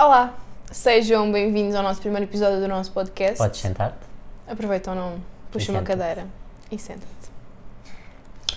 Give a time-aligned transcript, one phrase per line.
[0.00, 0.32] Olá,
[0.70, 3.36] sejam bem-vindos ao nosso primeiro episódio do nosso podcast.
[3.36, 3.98] Podes sentar-te?
[4.46, 5.14] Aproveita ou não,
[5.50, 6.24] puxa uma cadeira
[6.70, 8.56] e senta-te.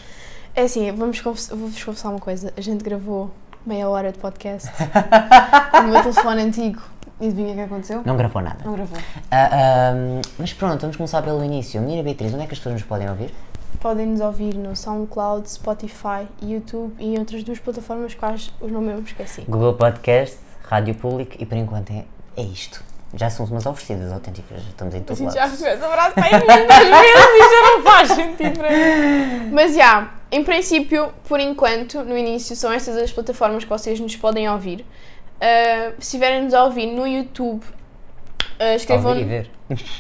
[0.54, 2.54] É assim, vamos vou-vos confessar uma coisa.
[2.56, 3.32] A gente gravou
[3.66, 4.70] meia hora de podcast
[5.82, 6.80] no meu telefone antigo.
[7.20, 8.04] E adivinha o que aconteceu?
[8.06, 8.64] Não gravou nada.
[8.64, 9.00] Não gravou.
[9.32, 11.82] Ah, ahm, mas pronto, vamos começar pelo início.
[11.82, 13.34] Menina Beatriz, onde é que as pessoas nos podem ouvir?
[13.80, 18.92] Podem nos ouvir no SoundCloud, Spotify, YouTube e em outras duas plataformas quais os nomes
[18.92, 19.42] eu me esqueci.
[19.48, 20.38] Google Podcast,
[20.72, 22.06] Rádio Público e por enquanto é,
[22.38, 22.82] é isto.
[23.14, 25.36] Já são umas oferecidas autênticas, já estamos em todo lado.
[25.36, 29.52] já recebeu esse abraço para aí muitas vezes e já não faz sentido para mim.
[29.52, 34.16] Mas já, em princípio, por enquanto, no início, são estas as plataformas que vocês nos
[34.16, 34.80] podem ouvir.
[34.80, 39.12] Uh, se estiverem-nos a ouvir no YouTube, uh, escrevam.
[39.12, 39.52] Ouvir e ver.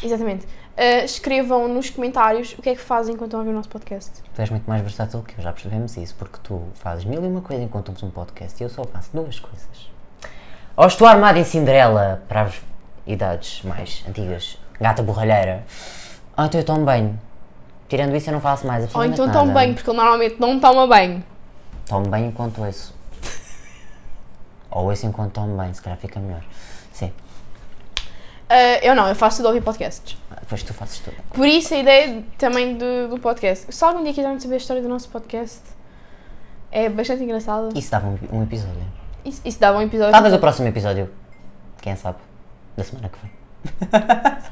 [0.01, 0.45] Exatamente.
[0.45, 3.67] Uh, escrevam nos comentários o que é que fazem enquanto estão a ouvir o nosso
[3.67, 4.23] podcast.
[4.33, 7.27] Tu és muito mais versátil que eu, já percebemos isso, porque tu fazes mil e
[7.27, 9.90] uma coisa enquanto temos um podcast e eu só faço duas coisas.
[10.81, 12.55] Ou estou armado em Cinderela para as
[13.05, 15.63] idades mais antigas, gata borralheira,
[16.35, 17.19] ou então eu tomo banho.
[17.87, 19.39] Tirando isso, eu não faço mais Ou absolutamente então nada.
[19.39, 21.23] tão bem, porque ele normalmente não toma bem.
[21.85, 22.95] Tomo bem enquanto ouço.
[24.71, 26.41] Ou ouço enquanto tomo bem, se calhar fica melhor.
[26.91, 27.11] Sim,
[28.49, 30.17] Uh, eu não, eu faço tudo a ouvir podcasts.
[30.41, 31.15] depois tu fazes tudo.
[31.31, 33.71] Por isso a ideia também do, do podcast.
[33.71, 35.61] Se algum dia quiserem saber a história do nosso podcast,
[36.71, 37.69] é bastante engraçado.
[37.77, 39.00] Isso dava um, um episódio.
[39.25, 40.11] Isso, isso dava um episódio.
[40.11, 41.09] Talvez o próximo episódio,
[41.81, 42.17] quem sabe,
[42.75, 43.31] da semana que vem.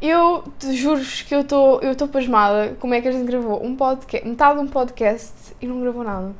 [0.00, 3.64] Eu te juro que eu estou eu estou pasmada como é que a gente gravou
[3.64, 6.32] um podcast, metade de um podcast e não gravou nada.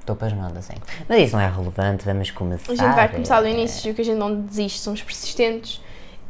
[0.00, 0.74] Estou pasmada, sim.
[1.08, 2.72] Mas isso não é relevante, vamos começar.
[2.72, 5.80] A gente vai começar do início, que a gente não desiste, somos persistentes.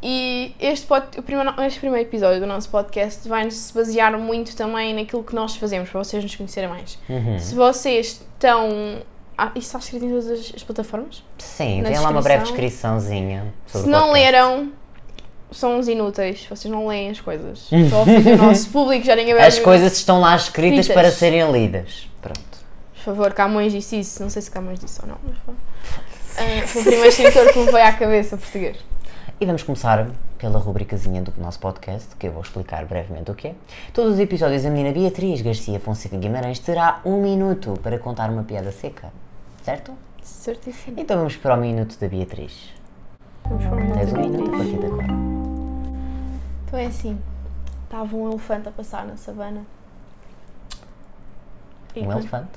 [0.03, 4.57] E este, pod, o primeiro, este primeiro episódio do nosso podcast vai se basear muito
[4.57, 6.99] também naquilo que nós fazemos, para vocês nos conhecerem mais.
[7.09, 7.39] Uhum.
[7.39, 9.03] Se vocês estão.
[9.41, 11.23] Ah, isso está escrito em todas as, as plataformas?
[11.39, 12.97] Sim, Na tem lá uma breve descrição.
[12.97, 14.73] descriçãozinha Se não leram,
[15.53, 16.45] são uns inúteis.
[16.51, 17.71] Vocês não leem as coisas.
[17.93, 21.03] A ofender o nosso público, já ninguém vai As coisas estão lá escritas Escritas.
[21.03, 22.11] para serem lidas.
[22.21, 22.41] Pronto.
[22.95, 24.21] Por favor, Camões disse isso.
[24.21, 25.37] Não sei se Camões disse ou não, mas.
[26.37, 28.77] Ah, foi o primeiro escritor que me veio à cabeça português.
[29.41, 33.49] E vamos começar pela rubricazinha do nosso podcast, que eu vou explicar brevemente o que
[33.49, 33.55] é.
[33.93, 38.43] Todos os episódios a menina Beatriz Garcia Fonseca Guimarães terá um minuto para contar uma
[38.43, 39.13] piada seca,
[39.63, 39.95] certo?
[40.23, 40.99] Certíssimo.
[41.01, 42.73] Então vamos para o minuto da Beatriz.
[43.45, 44.31] Vamos para o Tens um minuto.
[44.33, 45.07] minuto a partir de agora.
[46.67, 47.19] Então é assim.
[47.85, 49.63] Estava um elefante a passar na savana.
[51.97, 52.51] E Um quando- elefante?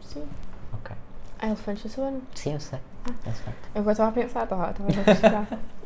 [0.00, 0.24] Sim.
[0.72, 0.96] Ok.
[1.38, 2.20] Há elefantes na savana.
[2.34, 2.78] Sim, eu sei.
[3.26, 3.56] Elefante.
[3.74, 5.46] Eu agora estava a pensar, estava, estava a pesquisar.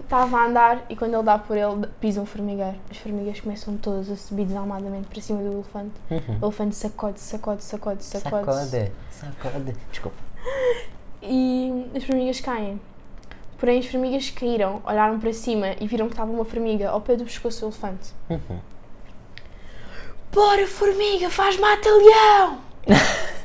[0.00, 2.76] Estava a andar e quando ele dá por ele, pisa um formigueiro.
[2.90, 5.92] As formigas começam todas a subir desalmadamente para cima do elefante.
[6.10, 6.38] Uhum.
[6.40, 8.44] O elefante sacode, sacode, sacode, sacode.
[8.44, 9.76] Sacode, sacode.
[9.90, 10.16] Desculpa.
[11.22, 12.80] E as formigas caem.
[13.58, 17.14] Porém, as formigas caíram, olharam para cima e viram que estava uma formiga ao pé
[17.14, 18.12] do pescoço do elefante.
[18.28, 18.58] Uhum.
[20.32, 22.58] Bora, formiga, faz mata-leão!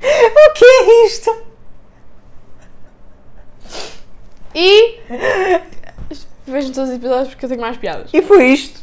[0.48, 1.48] O que é isto?
[4.54, 5.00] E.
[6.46, 8.10] Vejam todos os episódios porque eu tenho mais piadas.
[8.12, 8.80] E foi isto.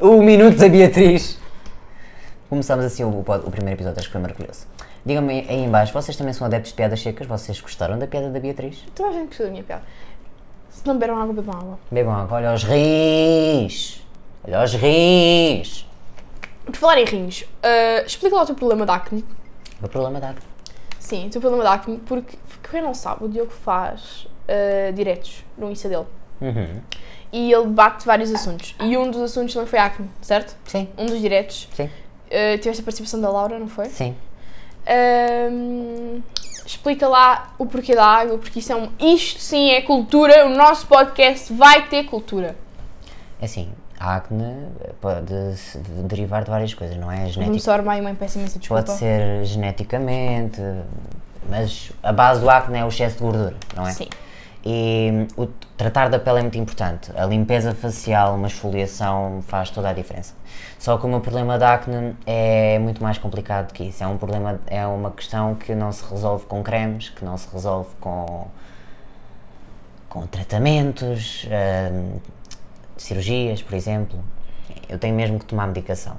[0.00, 1.38] O minuto da Beatriz.
[2.48, 4.66] Começamos assim o, o primeiro episódio, acho que foi maravilhoso.
[5.04, 7.26] Digam-me aí em baixo, vocês também são adeptos de piadas secas?
[7.26, 8.84] Vocês gostaram da piada da Beatriz?
[8.94, 9.82] Toda a gente gostou da minha piada.
[10.70, 11.78] Se não beberam água, bebam água.
[11.90, 14.04] Bebam água, olha os rins.
[14.46, 15.86] Olha os rins.
[16.64, 19.24] Por falar em rins, ah, explica lá o teu problema de acne.
[19.82, 20.34] O problema da
[20.98, 22.36] Sim, o teu problema de acne, porque
[22.68, 26.06] quem não sabe, o Diogo faz ah, diretos no Insta dele.
[26.40, 26.80] Uhum.
[27.32, 28.74] E ele debate vários assuntos.
[28.80, 30.56] E um dos assuntos também foi acne, certo?
[30.64, 31.68] Sim, Um dos diretos.
[31.74, 31.90] sim,
[32.30, 33.86] Ah, tiveste a participação da Laura, não foi?
[33.86, 34.16] sim.
[34.88, 36.22] Ahm,
[36.64, 40.46] explica lá o porquê da água, porque isso é um, isto sim é cultura.
[40.46, 42.56] O nosso podcast vai ter cultura.
[43.40, 44.68] É Assim, a acne
[45.00, 47.26] pode se derivar de várias coisas, não é?
[47.26, 47.58] Genética.
[47.60, 48.82] só armar aí uma peça imensa desculpa.
[48.82, 50.60] Pode ser geneticamente,
[51.48, 53.92] mas a base do acne é o excesso de gordura, não é?
[53.92, 54.08] Sim.
[54.68, 55.46] E o
[55.76, 57.12] tratar da pele é muito importante.
[57.16, 60.34] A limpeza facial, uma esfoliação faz toda a diferença.
[60.76, 64.02] Só que o meu problema da acne é muito mais complicado que isso.
[64.02, 67.48] É um problema, é uma questão que não se resolve com cremes, que não se
[67.52, 68.48] resolve com
[70.16, 71.46] com tratamentos,
[71.92, 72.18] hum,
[72.96, 74.18] cirurgias, por exemplo.
[74.88, 76.16] Eu tenho mesmo que tomar medicação.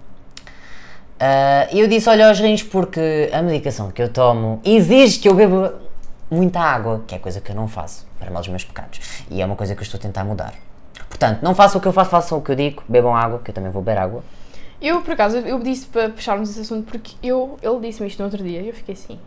[1.72, 5.34] E eu disse olha aos rins porque a medicação que eu tomo exige que eu
[5.34, 5.82] beba
[6.30, 9.00] muita água, que é coisa que eu não faço, para mal dos meus pecados.
[9.32, 10.54] E é uma coisa que eu estou a tentar mudar.
[11.10, 13.50] Portanto, não façam o que eu faço, façam o que eu digo, bebam água, que
[13.50, 14.24] eu também vou beber água.
[14.82, 18.26] Eu, por acaso, eu disse para puxarmos esse assunto porque eu, ele disse-me isto no
[18.26, 19.18] outro dia e eu fiquei assim.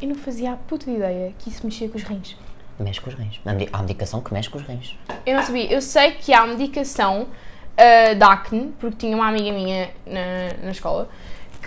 [0.00, 2.36] Eu não fazia a puta ideia que isso mexia com os rins.
[2.80, 3.40] Mexe com os rins.
[3.44, 4.96] Há medi- há medicação que mexe com os rins.
[5.26, 5.70] Eu não sabia.
[5.70, 10.70] Eu sei que há medicação uh, de acne, porque tinha uma amiga minha na, na
[10.70, 11.08] escola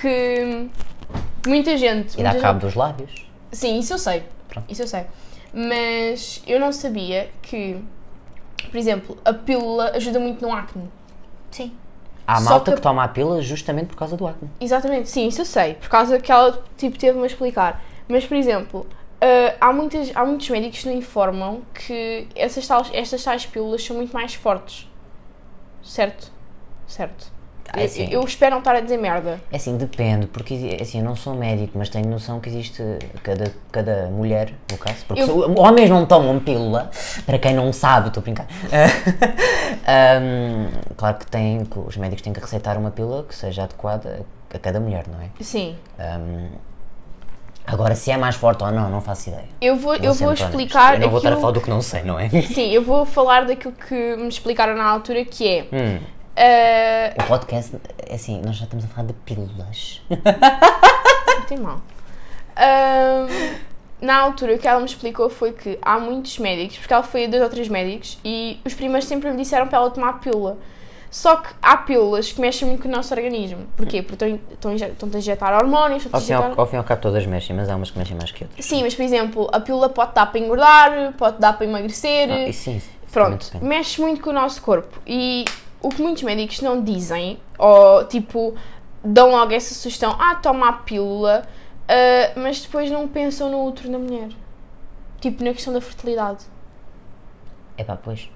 [0.01, 0.69] que
[1.47, 2.19] muita gente.
[2.19, 3.25] E dá muita cabo dos lábios.
[3.51, 4.23] Sim, isso eu sei.
[4.49, 4.65] Pronto.
[4.71, 5.05] Isso eu sei.
[5.53, 7.77] Mas eu não sabia que,
[8.71, 10.89] por exemplo, a pílula ajuda muito no acne.
[11.51, 11.71] Sim.
[12.25, 12.81] Há Só malta que- que...
[12.81, 14.49] toma a pílula justamente por causa do acne.
[14.59, 15.75] Exatamente, sim, isso eu sei.
[15.75, 17.83] Por causa que ela tipo, teve-me a explicar.
[18.07, 18.87] Mas, por exemplo,
[19.23, 23.95] ah, há, muitas, há muitos médicos que informam que essas tais, estas tais pílulas são
[23.95, 24.89] muito mais fortes.
[25.81, 26.31] Certo?
[26.87, 27.31] Certo.
[27.75, 28.07] Ah, Eu- assim.
[28.11, 29.41] eu, espero não estar a dizer merda.
[29.51, 32.83] É assim, depende, porque exi- assim, eu não sou médico, mas tenho noção que existe
[33.23, 36.91] cada, cada mulher, no caso, porque Eu- sou- homens não tomam pílula,
[37.25, 38.47] para quem não sabe, estou a brincar.
[39.87, 44.25] Ahm, claro que, tem, que os médicos têm que receitar uma pílula que seja adequada
[44.53, 45.29] a cada mulher, não é?
[45.41, 45.75] Sim.
[45.97, 46.49] Ahm,
[47.65, 49.45] agora, se é mais forte ou não, não faço ideia.
[49.61, 52.03] Eu vou, eu vou explicar Eu não vou estar a falar do que não sei,
[52.03, 52.29] não é?
[52.29, 55.67] Sim, eu vou falar daquilo que me explicaram na altura, que é...
[55.71, 55.99] Hum,
[56.35, 57.75] ah, o podcast,
[58.07, 60.01] é assim, nós já estamos a falar de pílulas.
[60.09, 61.81] Não tem mal.
[62.55, 63.55] Ahm,
[64.01, 67.25] na altura, o que ela me explicou foi que há muitos médicos, porque ela foi
[67.25, 70.13] a dois ou três médicos, e os primeiros sempre lhe disseram para ela tomar a
[70.13, 70.57] pílula.
[71.13, 73.67] Só que há pílulas que mexem muito com o nosso organismo.
[73.77, 74.01] Porquê?
[74.01, 76.59] Porque estão, estão, a injetar hormónios, Ao a fim, ao, injetar...
[76.59, 78.65] ao fim e ao cabo todas mexem, mas há umas que mexem mais que outras.
[78.65, 82.31] Sim, mas por exemplo, a pílula pode dar para engordar, pode dar para emagrecer.
[82.31, 82.81] Ah, isso
[83.11, 84.99] Pronto, mexe muito com o nosso corpo.
[85.05, 85.45] E
[85.83, 88.55] o que muitos médicos não dizem, ou tipo,
[89.03, 91.43] dão logo essa sugestão, ah, toma a pílula,
[91.87, 94.29] ah, mas depois não pensam no útero na mulher.
[95.21, 96.43] Tipo, na questão da fertilidade.
[97.77, 98.31] É pá, pois.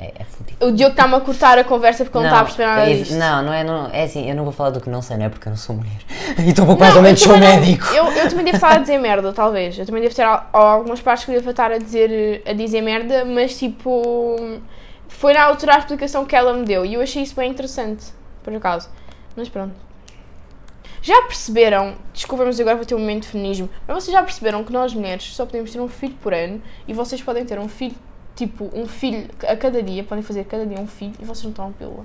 [0.00, 0.64] É, é.
[0.64, 3.14] O Diogo está-me a cortar a conversa porque não está a perceber nada é, disto.
[3.16, 5.24] não, não é, não, é assim, eu não vou falar do que não sei, não
[5.24, 5.98] é porque eu não sou mulher.
[6.38, 7.86] E estou mais ou menos sou não- médico.
[7.92, 9.76] Eu, eu também devo estar a dizer merda, talvez.
[9.78, 13.24] Eu também devo ter al- algumas partes que devo estar a dizer, a dizer merda,
[13.24, 14.36] mas tipo.
[15.08, 18.06] Foi na altura a explicação que ela me deu e eu achei isso bem interessante,
[18.44, 18.88] por acaso.
[19.36, 19.74] Mas pronto.
[21.00, 24.62] Já perceberam, desculpa, mas agora vou ter um momento de feminismo, mas vocês já perceberam
[24.64, 27.68] que nós mulheres só podemos ter um filho por ano e vocês podem ter um
[27.68, 27.94] filho,
[28.38, 31.52] tipo, um filho a cada dia, podem fazer cada dia um filho e vocês não
[31.52, 32.04] tomam pílula.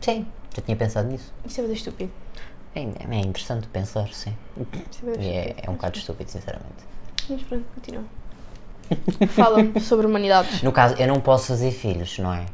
[0.00, 1.32] Sim, já tinha pensado nisso.
[1.46, 2.10] Isso é bem estúpido.
[2.74, 4.36] É, é interessante pensar, sim.
[4.90, 5.60] Isso é E é, estúpido.
[5.66, 6.84] é um bocado estúpido, sinceramente.
[7.30, 8.02] Mas pronto, continua.
[9.28, 10.60] Fala-me sobre humanidades.
[10.62, 12.44] No caso, eu não posso fazer filhos, não é?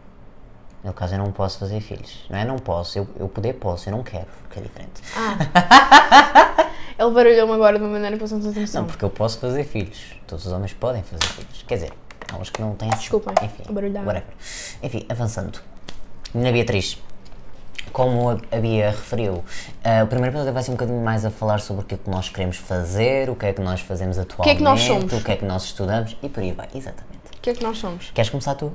[0.84, 2.26] No caso, eu não posso fazer filhos.
[2.28, 5.02] Não é não posso, eu, eu poder posso, eu não quero, porque é diferente.
[6.98, 8.82] Ele barulhou-me agora de uma maneira que vocês não têm noção.
[8.82, 10.14] Não, porque eu posso fazer filhos.
[10.26, 11.64] Todos os homens podem fazer filhos.
[11.66, 11.92] Quer dizer,
[12.40, 12.90] uns que não têm.
[12.90, 14.24] Desculpem, Enfim, o barulho da whatever.
[14.82, 15.60] Enfim, avançando.
[16.34, 16.98] Menina Beatriz,
[17.92, 19.44] como a Bia referiu,
[19.82, 21.98] ah, o primeiro episódio vai ser um bocadinho mais a falar sobre o que é
[21.98, 24.80] que nós queremos fazer, o que é que nós fazemos atualmente, que é que nós
[24.80, 25.12] somos?
[25.12, 27.10] o que é que nós estudamos e por aí vai, exatamente.
[27.36, 28.10] O que é que nós somos?
[28.14, 28.72] Queres começar tu?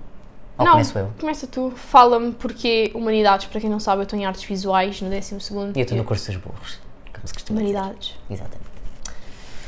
[0.58, 1.12] Ou não, começo eu?
[1.20, 1.72] começa tu.
[1.76, 5.76] Fala-me porque humanidades, para quem não sabe, eu estou em artes visuais no 12 segundo.
[5.76, 6.80] E eu estou no curso dos burros,
[7.14, 7.74] como se costuma dizer.
[7.76, 8.16] Humanidades.
[8.30, 8.66] Exatamente.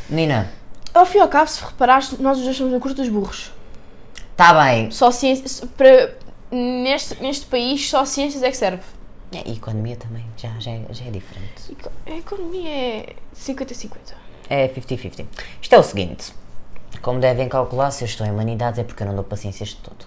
[0.09, 0.49] Menina,
[0.93, 3.51] Ao fim e ao cabo, se reparaste, nós os dois somos no curso dos burros.
[4.37, 4.91] Está tá bem.
[4.91, 6.15] Só ciência, para,
[6.51, 8.81] neste, neste país, só ciências é que serve.
[9.31, 11.71] É, E economia também, já, já, é, já é diferente.
[11.71, 13.89] Eco- A economia é 50-50.
[14.49, 15.25] É 50-50.
[15.61, 16.33] Isto é o seguinte:
[17.01, 19.75] como devem calcular, se eu estou em humanidades é porque eu não dou paciências de
[19.77, 20.05] todo.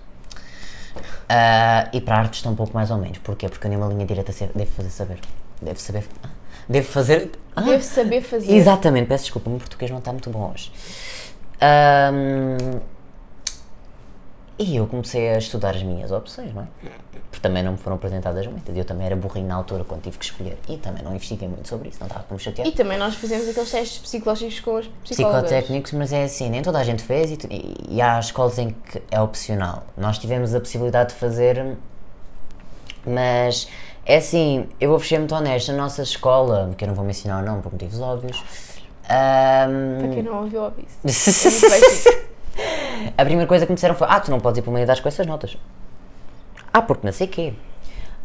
[1.28, 3.18] Ah, e para artes está um pouco mais ou menos.
[3.18, 3.48] Porquê?
[3.48, 5.18] Porque eu nem uma linha direta devo fazer saber.
[5.60, 6.04] Devo saber.
[6.24, 6.28] ah,
[6.68, 7.30] Devo fazer.
[7.54, 8.52] ah, Deve saber fazer.
[8.56, 10.72] Exatamente, peço desculpa, o meu português não está muito bom hoje.
[11.60, 12.80] Ahm,
[14.62, 16.66] e eu comecei a estudar as minhas opções, não é?
[17.30, 18.76] Porque também não me foram apresentadas muitas.
[18.76, 20.58] Eu também era burrinho na altura quando tive que escolher.
[20.68, 22.66] E também não investiguei muito sobre isso, não estava como chatear.
[22.68, 25.40] E também nós fizemos aqueles testes psicológicos com os psicólogos.
[25.42, 28.70] Psicotécnicos, mas é assim, nem toda a gente fez e, e- e há escolas em
[28.70, 29.84] que é opcional.
[29.96, 31.76] Nós tivemos a possibilidade de fazer,
[33.06, 33.68] mas
[34.04, 37.42] é assim, eu vou ser muito honesto, a nossa escola, que eu não vou mencionar
[37.42, 38.42] o nome por motivos óbvios,
[39.08, 41.30] ahm, Para quem não ouviu, ouve isso.
[41.46, 42.30] É muito básico.
[43.16, 45.00] A primeira coisa que me disseram foi: Ah, tu não podes ir para uma unidade
[45.02, 45.56] com essas notas.
[46.72, 47.52] Ah, porque não sei quê.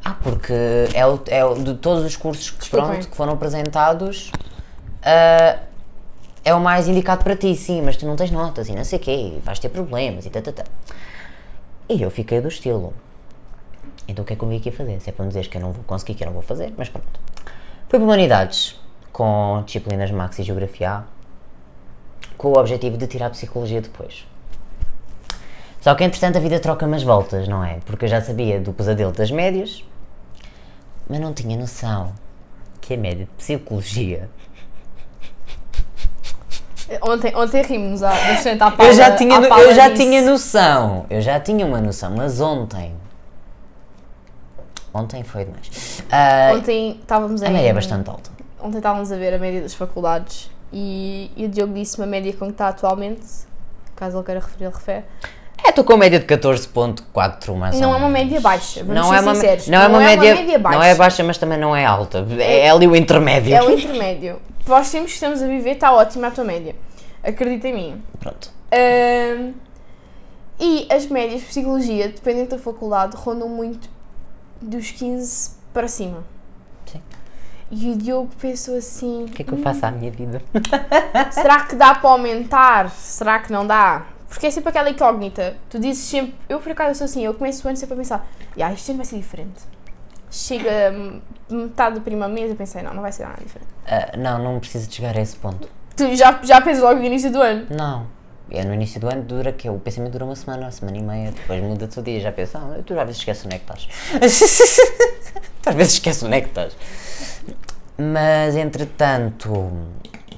[0.03, 0.53] Ah, porque
[0.94, 4.32] é, o, é o- de todos os cursos que, pronto, que foram apresentados,
[5.03, 5.60] ah,
[6.44, 9.00] é o mais indicado para ti, sim, mas tu não tens notas e não sei
[9.00, 10.63] quê, e vais ter problemas e tá, tá, tá.
[11.89, 12.94] E eu fiquei do estilo.
[14.08, 15.00] Então o que é que eu vim aqui fazer?
[15.00, 16.72] Se é para me dizeres que eu não vou conseguir, que eu não vou fazer,
[16.77, 17.20] mas pronto.
[17.89, 18.79] Fui para Humanidades,
[19.12, 21.03] com disciplinas Max e Geografia A,
[22.38, 24.27] com o objetivo de tirar Psicologia depois.
[25.86, 27.77] Só que entretanto a vida troca umas voltas, não é?
[27.86, 29.84] Porque eu já sabia do pesadelo das médias,
[31.08, 32.12] mas não tinha noção
[32.82, 34.27] que a média de psicologia.
[37.04, 40.01] Ontem, ontem rimos à, à pala, Eu já, tinha, no- eu já disso.
[40.01, 42.96] tinha noção, eu já tinha uma noção, mas ontem.
[44.92, 46.01] Ontem foi demais.
[46.12, 48.32] Ah, Ontem estávamos a em- média é bastante alta.
[48.60, 52.34] Ontem estávamos a ver a média das faculdades e, e o Diogo disse-me a média
[52.34, 53.22] com que está atualmente,
[53.96, 55.04] caso ele queira referir, ele refere.
[55.65, 59.10] É, estou com a média de 14.4 mais Não é uma média baixa, vamos não
[59.10, 59.67] ser é uma, sinceros.
[59.67, 60.77] Não, é uma média, baixa.
[60.77, 62.25] Não é baixa, mas também não é alta.
[62.39, 63.55] É, ali o intermédio.
[63.55, 64.39] É o intermédio.
[64.63, 66.75] Para os tempos que estamos a viver, está ótima a tua média.
[67.24, 68.03] Acredita em mim.
[68.19, 68.51] Pronto.
[70.60, 73.89] E as médias de psicologia, dependendo da faculdade, rondam muito
[74.62, 76.24] dos 15 para cima.
[76.86, 77.01] Sim.
[77.72, 80.41] E o Diogo pensou assim: O que é que eu faço à minha vida?
[81.31, 82.89] será que dá para aumentar?
[82.89, 84.05] Será que não dá?
[84.36, 85.56] Porque é sempre aquela incógnita.
[85.70, 88.27] Tu dizes sempre, eu por acaso sou assim, eu começo o ano sempre a pensar,
[88.60, 89.62] ah, este ano vai ser diferente.
[90.30, 93.70] Chega hum, metade do primeiro mês eu pensei, não, não vai ser nada diferente.
[93.88, 95.70] Ah, não, não preciso de chegar a esse ponto.
[95.96, 97.65] Tu já, já pensas logo no início do ano.
[97.70, 98.08] Não.
[98.51, 101.01] É no início do ano dura que o pensamento dura uma semana, uma semana e
[101.01, 103.72] meia, depois muda todo dia, já pensa, ah, tu às vezes esqueces onde é que
[103.72, 103.88] estás.
[105.63, 106.75] tu às vezes esqueces onde é que estás.
[107.98, 109.72] Mas entretanto,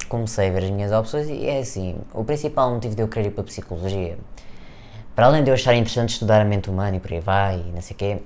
[0.07, 3.27] comecei a ver as minhas opções e é assim, o principal motivo de eu querer
[3.27, 4.17] ir para a psicologia,
[5.15, 7.71] para além de eu achar interessante estudar a mente humana e por aí vai e
[7.71, 8.17] não sei o quê,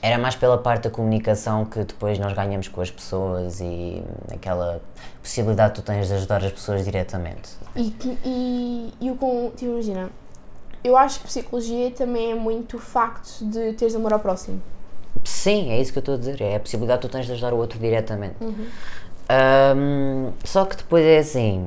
[0.00, 4.02] era mais pela parte da comunicação que depois nós ganhamos com as pessoas e
[4.32, 4.80] aquela
[5.22, 7.50] possibilidade que tu tens de ajudar as pessoas diretamente.
[7.76, 10.10] E, que- e, e o com, tipo, imagina,
[10.82, 14.60] eu acho que psicologia também é muito o facto de teres amor ao próximo.
[15.24, 16.40] Sim, é isso que eu estou a dizer.
[16.40, 18.34] É a possibilidade que tu tens de ajudar o outro diretamente.
[19.32, 21.66] Ahm, só que depois é assim.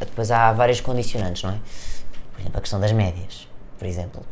[0.00, 1.58] Depois há vários condicionantes, não é?
[2.32, 3.48] Por exemplo, a questão das médias,
[3.78, 4.22] por exemplo.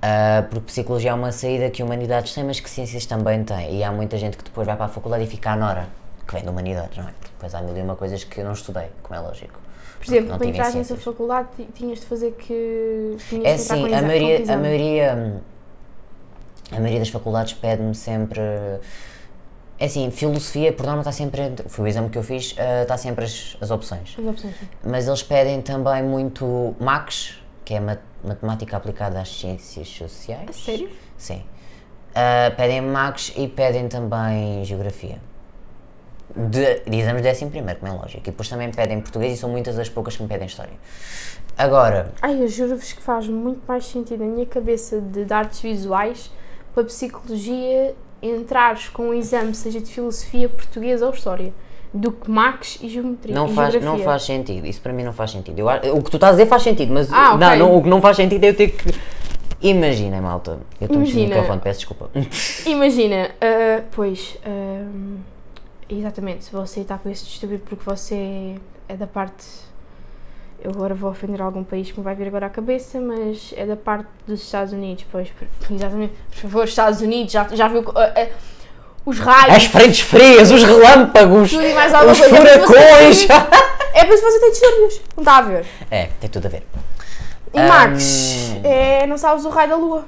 [0.00, 3.78] Ah, porque psicologia é uma saída que humanidades têm, mas que ciências também têm.
[3.78, 5.88] E há muita gente que depois vai para a faculdade e fica à nora,
[6.26, 7.12] que vem de humanidades, não é?
[7.18, 9.60] Porque depois há mil e uma coisas que eu não estudei, como é lógico.
[9.98, 13.16] Por exemplo, para entrar nessa faculdade ti- tinhas de fazer que.
[13.28, 15.42] Tinhas É assim, a maioria, a maioria,
[16.70, 18.40] a maioria das faculdades pede-me sempre.
[19.78, 21.52] É assim, filosofia, por norma está sempre.
[21.68, 24.16] Foi o exame que eu fiz, eh, está sempre as, as opções.
[24.18, 24.68] As opções, sim.
[24.82, 30.48] Mas eles pedem também muito MAX, que é mat- matemática aplicada às ciências sociais.
[30.48, 30.88] A sério?
[31.18, 31.42] Sim.
[32.14, 35.18] Ah, pedem MAX e pedem também geografia.
[36.34, 38.20] De, de exames de décimo primeiro, como é lógico.
[38.20, 40.72] E depois também pedem português e são muitas as poucas que me pedem história.
[41.56, 45.60] Agora, Ai, eu juro-vos que faz muito mais sentido na minha cabeça de, de artes
[45.60, 46.30] visuais
[46.74, 47.94] para psicologia
[48.30, 51.52] entrares com um exame, seja de filosofia, português ou história,
[51.92, 53.34] do que Max e geometria.
[53.34, 54.04] Não e faz, não geografia.
[54.04, 55.58] faz sentido, isso para mim não faz sentido.
[55.58, 55.66] Eu
[55.96, 57.38] o que tu estás a dizer faz sentido, mas Ah, ok.
[57.38, 58.92] não, não, o que não faz sentido é eu ter que.
[59.62, 60.58] Imaginem, malta.
[60.80, 61.34] Eu estou mexendo no Imagina.
[61.36, 62.10] microfone, peço desculpa.
[62.66, 64.86] Imagina, ah, pois, ah,
[65.88, 68.56] exatamente, você está com esse distúrbio porque você
[68.88, 69.44] é da parte.
[70.62, 73.64] Eu agora vou ofender algum país que me vai vir agora à cabeça, mas é
[73.66, 76.14] da parte dos Estados Unidos, pois, por- exatamente.
[76.30, 78.26] Por favor, Estados Unidos, já, já viu ah, ah,
[79.04, 79.54] os raios.
[79.54, 82.36] As frentes frias, os relâmpagos, Tudo e mais alguma os coisa.
[82.36, 83.26] É furacões.
[83.94, 85.00] É para se você tem distúrbios.
[85.16, 85.66] Não está a ver?
[85.90, 86.64] é, tem tudo a ver.
[87.54, 90.04] E Max, é, não sabes o raio da lua.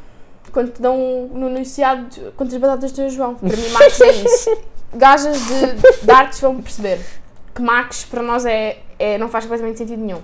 [0.52, 3.34] Quando te dão no enunciado quantas batatas tem o João.
[3.36, 4.58] Para mim, Max é isso.
[4.92, 6.98] Gajas de, de artes vão perceber
[7.54, 10.20] que Max para nós é, é, não faz completamente sentido nenhum.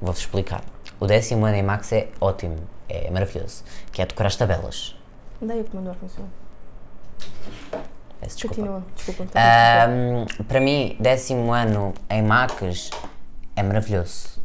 [0.00, 0.62] Vou-vos explicar.
[0.98, 2.56] O décimo ano em Max é ótimo,
[2.88, 4.96] é maravilhoso, que é decorar as tabelas.
[5.40, 6.24] Daí eu que mandou a função.
[8.20, 8.54] Peço desculpa.
[8.54, 9.24] Continua, desculpa.
[9.34, 12.90] Ahm, para mim, décimo ano em Max
[13.56, 14.40] é maravilhoso.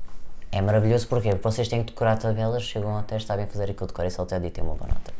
[0.51, 1.29] É maravilhoso porquê?
[1.31, 4.09] Porque vocês têm que decorar tabelas, chegam ao teste, sabem fazer aquilo de cor e
[4.09, 5.13] salteado e têm uma boa nota.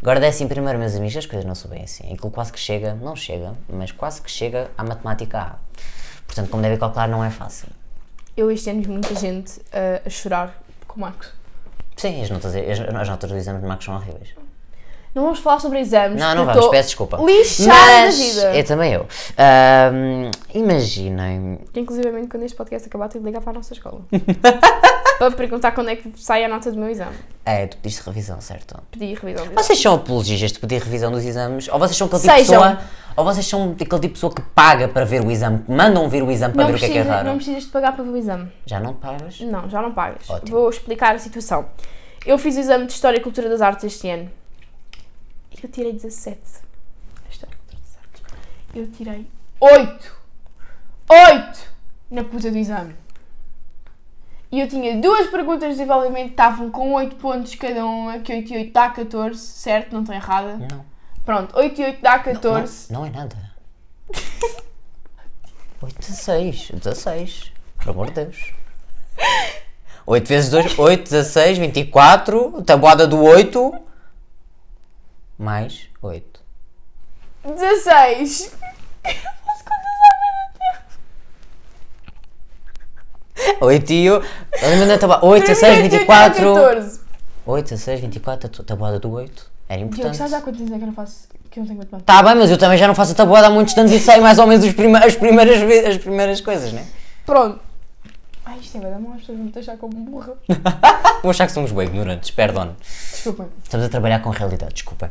[0.00, 2.12] Agora, décimo primeiro, meus amigos, as coisas não são bem assim.
[2.12, 5.56] Aquilo quase que chega, não chega, mas quase que chega à matemática A.
[6.26, 7.68] Portanto, como devem calcular, não é fácil.
[8.36, 11.32] Eu este ano vi muita gente ah, a chorar com o Max.
[11.96, 14.34] Sim, as notas, as, as notas do exame de Max são horríveis.
[15.16, 16.20] Não vamos falar sobre exames.
[16.20, 17.16] Não, não vamos, peço desculpa.
[17.16, 18.54] Lixada Mas, da vida.
[18.58, 19.06] Eu também eu.
[19.38, 24.02] Ahm, imaginem, Que, inclusivamente, quando este podcast acabar, tenho de ligar para a nossa escola.
[25.18, 27.16] para perguntar quando é que sai a nota do meu exame.
[27.46, 28.76] é, tu pediste revisão, certo?
[28.90, 29.46] Pedi revisão.
[29.54, 31.66] Vocês são apologistas de pedir revisão dos exames?
[31.68, 32.78] Ou vocês são aquele tipo de pessoa,
[33.16, 36.06] ou vocês são aquele tipo de pessoa que paga para ver o exame, que mandam
[36.10, 37.26] ver o exame para Não ver o que é que é raro?
[37.26, 38.52] não precisas de pagar para ver o exame.
[38.66, 39.40] Já não pagas?
[39.40, 40.28] Não, já não pagas.
[40.28, 40.58] Ótimo.
[40.58, 41.64] Vou explicar a situação.
[42.26, 44.30] Eu fiz o exame de História e Cultura das Artes este ano.
[45.62, 46.40] Eu tirei 17.
[47.30, 48.22] História e Cultura das Artes.
[48.74, 49.26] Eu tirei
[49.60, 50.16] 8.
[51.08, 51.72] 8
[52.10, 52.94] na puta do exame.
[54.50, 58.32] E eu tinha duas perguntas de desenvolvimento que estavam com 8 pontos cada uma, que
[58.32, 59.92] 8 e 8 dá 14, certo?
[59.92, 60.56] Não estou errada.
[60.56, 60.84] Não.
[61.24, 62.92] Pronto, 8 e 8 dá 14.
[62.92, 63.36] Não, não é nada.
[65.82, 66.70] 8, 16.
[66.72, 67.52] 16.
[67.78, 68.52] Por amor de Deus.
[70.06, 72.62] 8 vezes 2, 8, 16, 24.
[72.62, 73.74] Tabuada do 8.
[75.38, 76.40] Mais 8.
[77.44, 78.56] 16.
[79.04, 79.86] Faço contas
[83.60, 84.26] à 8 e 8.
[84.62, 85.26] Lembra da tabuada?
[85.26, 86.54] 8, 16, 24.
[87.46, 88.62] 8, 16, 24.
[88.62, 89.50] a Tabuada do 8.
[89.68, 90.16] Era Diogo, importante.
[90.16, 91.28] sabes há quantos anos é que eu não faço?
[91.50, 92.12] Que eu não tenho matemática?
[92.12, 94.20] Tá bem, mas eu também já não faço a tabuada há muitos anos e sei
[94.20, 96.86] mais ou menos os as, primeiras, as primeiras coisas, né?
[97.24, 97.60] Pronto.
[98.46, 100.34] Ai, isto é bem da mão, as pessoas vão me deixar como burra.
[101.22, 102.76] Vou achar que somos bem ignorantes, perdão.
[102.80, 103.48] Desculpem.
[103.62, 105.10] Estamos a trabalhar com realidade, desculpa.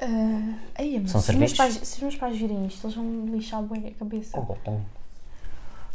[0.00, 2.94] Uh, aí, mas São se, os meus pais, se os meus pais virem isto, eles
[2.96, 4.40] vão me lixar bem a cabeça.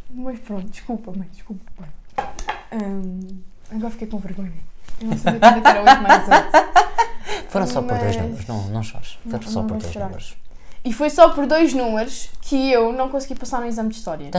[0.09, 1.89] Mas pronto, desculpa, mãe, desculpa, pai.
[2.73, 3.39] Ahm,
[3.71, 4.51] agora fiquei com vergonha.
[4.99, 7.47] Eu não sabia quando que era 8 mais 8.
[7.49, 9.17] Foram só por dois Mas- números, não, não chores.
[9.23, 10.05] Foram Não, só não por dois chorar.
[10.05, 10.35] números.
[10.85, 14.29] E foi só por dois números que eu não consegui passar no exame de História.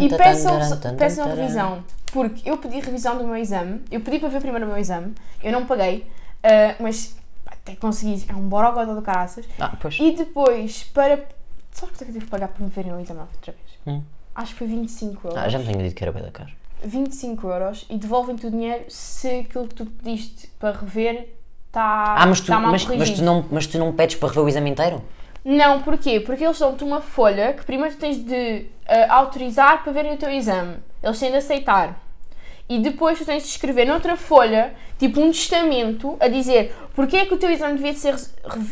[0.00, 0.58] E peçam,
[0.98, 4.68] peçam revisão, porque eu pedi revisão do meu exame, eu pedi para ver primeiro o
[4.68, 6.06] meu exame, eu não paguei,
[6.42, 9.46] ah, mas até consegui, é um borogodó do caraças.
[9.58, 9.98] Ah, pois.
[9.98, 11.24] E depois, para.
[11.72, 13.78] Sabes quanto é que eu tive que pagar para me verem o exame outra vez?
[13.86, 14.02] Hum.
[14.34, 15.42] Acho que foi 25 euros.
[15.42, 16.50] Ah, já me tinha dito que era bem da cara.
[16.84, 21.34] 25 euros e devolvem-te o dinheiro se aquilo que tu pediste para rever
[21.66, 24.28] está Ah, mas tu, tá mal mas, mas, tu não, mas tu não pedes para
[24.28, 25.02] rever o exame inteiro?
[25.44, 26.20] Não, porquê?
[26.20, 30.30] Porque eles dão-te uma folha que primeiro tens de ah, autorizar para verem o teu
[30.30, 30.76] exame.
[31.02, 32.00] Eles têm de aceitar.
[32.66, 37.26] E depois tu tens de escrever noutra folha, tipo um testamento, a dizer porque é
[37.26, 38.22] que o teu exame devia ser re-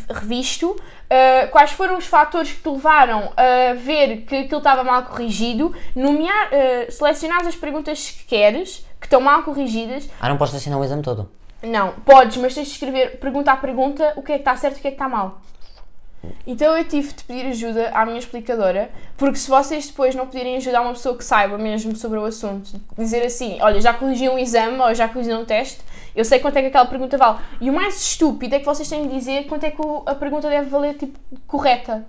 [0.09, 0.75] revisto,
[1.11, 5.75] ah, quais foram os fatores que te levaram a ver que aquilo estava mal corrigido,
[5.95, 10.79] nomear, uh, selecionar as perguntas que queres, que estão mal corrigidas, Ah, não podes assinar
[10.79, 11.29] o exame todo?
[11.61, 14.77] não, podes, mas tens de escrever pergunta a pergunta o que é que está certo
[14.77, 15.39] e o que é que está mal.
[16.47, 20.55] Então eu tive de pedir ajuda à minha explicadora, porque se vocês depois não pedirem
[20.57, 24.27] ajuda a uma pessoa que saiba mesmo sobre o assunto, dizer assim, olha, já corrigi
[24.29, 25.81] um exame ou já corrigi um teste,
[26.15, 27.39] eu sei quanto é que aquela pergunta vale.
[27.59, 30.15] E o mais estúpido é que vocês têm de dizer quanto é que o- a
[30.15, 32.05] pergunta deve valer, tipo, correta.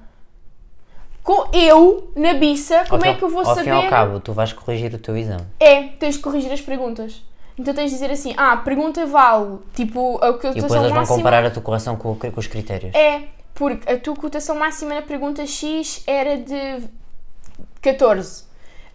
[1.22, 3.62] Com eu, na biça, como Ao é fim- que eu vou ao saber?
[3.64, 5.42] fim e ao cabo, tu vais corrigir o teu exame.
[5.59, 7.22] É, tens de corrigir as perguntas.
[7.59, 10.90] Então tens de dizer assim, ah, a pergunta vale, tipo, a E depois eles vão
[10.90, 11.16] máxima...
[11.16, 12.94] comparar a tua correção com, o- com os critérios.
[12.94, 13.22] É,
[13.55, 16.88] porque a tua cotação máxima na pergunta X era de
[17.81, 18.45] 14.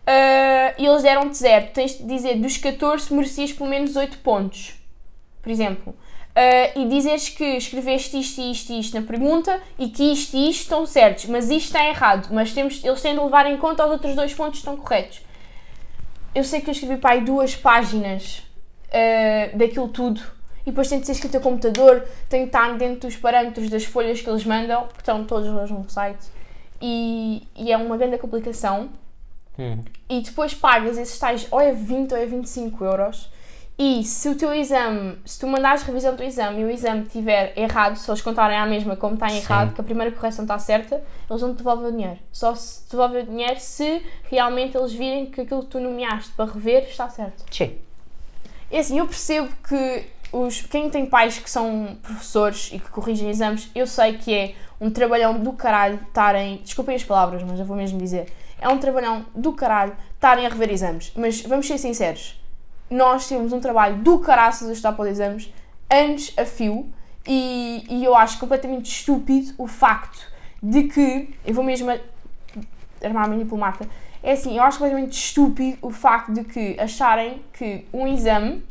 [0.05, 1.67] Ah, e eles deram-te zero.
[1.73, 4.73] Tens de dizer, dos 14 merecias pelo menos 8 pontos.
[5.41, 5.95] Por exemplo.
[6.35, 10.35] Ah, e dizeres que escreveste isto e isto e isto na pergunta e que isto
[10.35, 12.27] e isto estão certos, mas isto está errado.
[12.31, 15.21] Mas temos, eles têm de levar em conta os outros dois pontos que estão corretos.
[16.35, 18.43] Eu sei que eu escrevi para aí duas páginas
[18.91, 20.38] ah, daquilo tudo
[20.69, 23.83] e depois tem de ser escrito a computador, tem de estar dentro dos parâmetros das
[23.83, 26.27] folhas que eles mandam, que estão todos lá no site,
[26.79, 28.89] e, e é uma grande complicação.
[29.57, 29.81] Hum.
[30.07, 33.31] E depois pagas esses tais, ou é 20 ou é 25 euros.
[33.79, 37.03] E se o teu exame, se tu mandares revisão do teu exame e o exame
[37.03, 39.37] estiver errado, se eles contarem à mesma como está Sim.
[39.37, 42.19] errado, que a primeira correção está certa, eles vão te devolver o dinheiro.
[42.31, 46.31] Só se te devolver o dinheiro se realmente eles virem que aquilo que tu nomeaste
[46.33, 47.45] para rever está certo.
[47.49, 47.77] Tchê.
[48.69, 53.29] É assim, eu percebo que os, quem tem pais que são professores e que corrigem
[53.29, 56.57] exames, eu sei que é um trabalhão do caralho estarem.
[56.63, 58.31] Desculpem as palavras, mas eu vou mesmo dizer.
[58.61, 61.11] É um trabalhão do caralho estarem a rever exames.
[61.15, 62.39] Mas vamos ser sinceros,
[62.89, 65.53] nós temos um trabalho do caraças a estudar para os exames,
[65.89, 66.91] anos a fio,
[67.27, 70.25] e, e eu acho completamente estúpido o facto
[70.61, 71.33] de que.
[71.45, 71.99] Eu vou mesmo a-
[73.03, 73.87] armar-me em diplomata.
[74.21, 78.63] É assim, eu acho completamente estúpido o facto de que acharem que um exame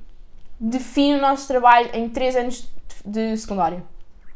[0.60, 2.68] define o nosso trabalho em 3 anos
[3.04, 3.82] de secundário.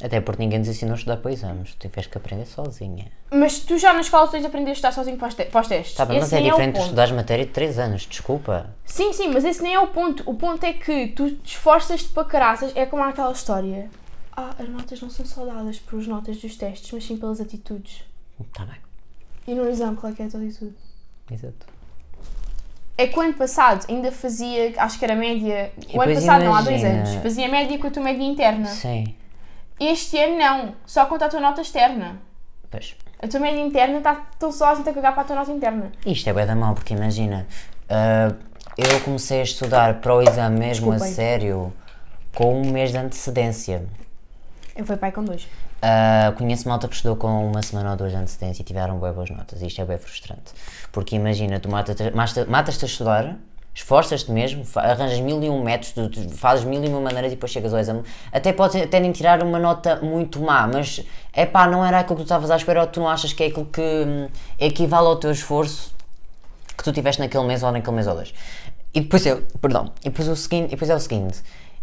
[0.03, 1.75] Até porque ninguém nos ensinou a estudar para exames.
[1.77, 3.07] Tu tiveste que aprender sozinha.
[3.31, 5.61] Mas tu já na escola tens de aprender a estudar sozinho para os, te para
[5.61, 5.95] os testes.
[5.95, 6.85] Tá mas Esse é nem diferente o de ponto.
[6.87, 8.75] estudares matéria de 3 anos, desculpa.
[8.85, 10.29] Sim, sim, mas esse nem é o ponto.
[10.29, 12.73] O ponto é que tu te esforças-te para caraças.
[12.75, 13.89] É como aquela história.
[14.37, 18.03] Ah, as notas não são só dadas pelas notas dos testes, mas sim pelas atitudes.
[18.53, 18.77] Tá bem,
[19.47, 20.75] E no exame, qual é que é a tua atitude?
[21.31, 21.67] exato.
[22.97, 25.73] É que o ano passado ainda fazia, acho que era média.
[25.95, 27.23] O ano passado, não há dois imagina- anos.
[27.23, 28.67] Fazia média com a tua média interna.
[28.67, 29.15] Sim.
[29.81, 32.21] Este ano não, só conta a tua nota externa.
[32.71, 32.95] Pois.
[33.21, 35.51] A tua média interna está tão só a gente a cagar para a tua nota
[35.51, 35.91] interna.
[36.05, 37.47] Isto é bem da mal, porque imagina,
[37.89, 38.35] ah,
[38.77, 41.73] eu comecei a estudar para o exame mesmo a sério
[42.35, 43.85] com um mês de antecedência.
[44.75, 45.47] Eu fui pai com dois.
[45.83, 49.13] Ah, conheço malta que estudou com uma semana ou duas de antecedência e tiveram bem
[49.13, 49.61] boas notas.
[49.61, 50.53] Isto é bem frustrante.
[50.91, 53.37] Porque imagina, tu matas-te mata- matas-te a estudar,
[53.75, 57.75] esforças-te mesmo, arranjas mil e um métodos, fazes mil e uma maneiras e depois chegas
[57.75, 58.03] ao exame.
[58.33, 61.05] Até podes até nem tirar uma nota muito má, mas
[61.35, 63.43] é pá, não era aquilo que tu estavas à espera ou tu não achas que
[63.43, 65.95] é aquilo que hum, equivale ao teu esforço
[66.77, 68.33] que tu tiveste naquele mês ou naquele mês ou dois.
[68.95, 71.43] E depois eu, perdão, e depois, o seguinte, e depois é o seguinte,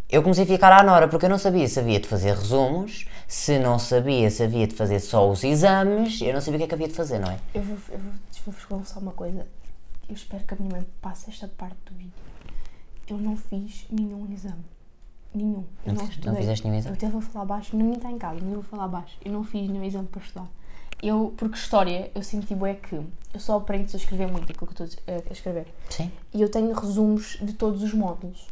[0.10, 3.06] eu comecei a ficar à nora porque eu não sabia se havia de fazer resumos,
[3.28, 6.63] se não sabia se havia de fazer só os exames, eu não sabia o que
[6.63, 7.38] é que havia de fazer, não é?
[7.54, 8.12] Eu vou, eu vou,
[8.45, 9.45] vou-vos confessar uma coisa.
[10.08, 12.12] Eu espero que a minha mãe passe esta parte do vídeo.
[13.08, 14.63] Eu não fiz nenhum exame.
[15.34, 15.63] Nenhum.
[15.86, 16.95] Eu Não não, fiz- não fizeste nenhum exame?
[16.95, 17.78] Eu até vou falar baixo.
[17.78, 19.15] Ninguém está em casa, mas eu vou falar baixo.
[19.24, 20.48] Eu não fiz nenhum exame para estudar.
[21.02, 24.82] Eu, porque história, eu senti bué que eu só aprendo a escrever muito aquilo que
[24.82, 25.67] eu estou a- a escrever.
[25.91, 26.12] Sim.
[26.34, 28.48] E eu tenho resumos de todos os módulos.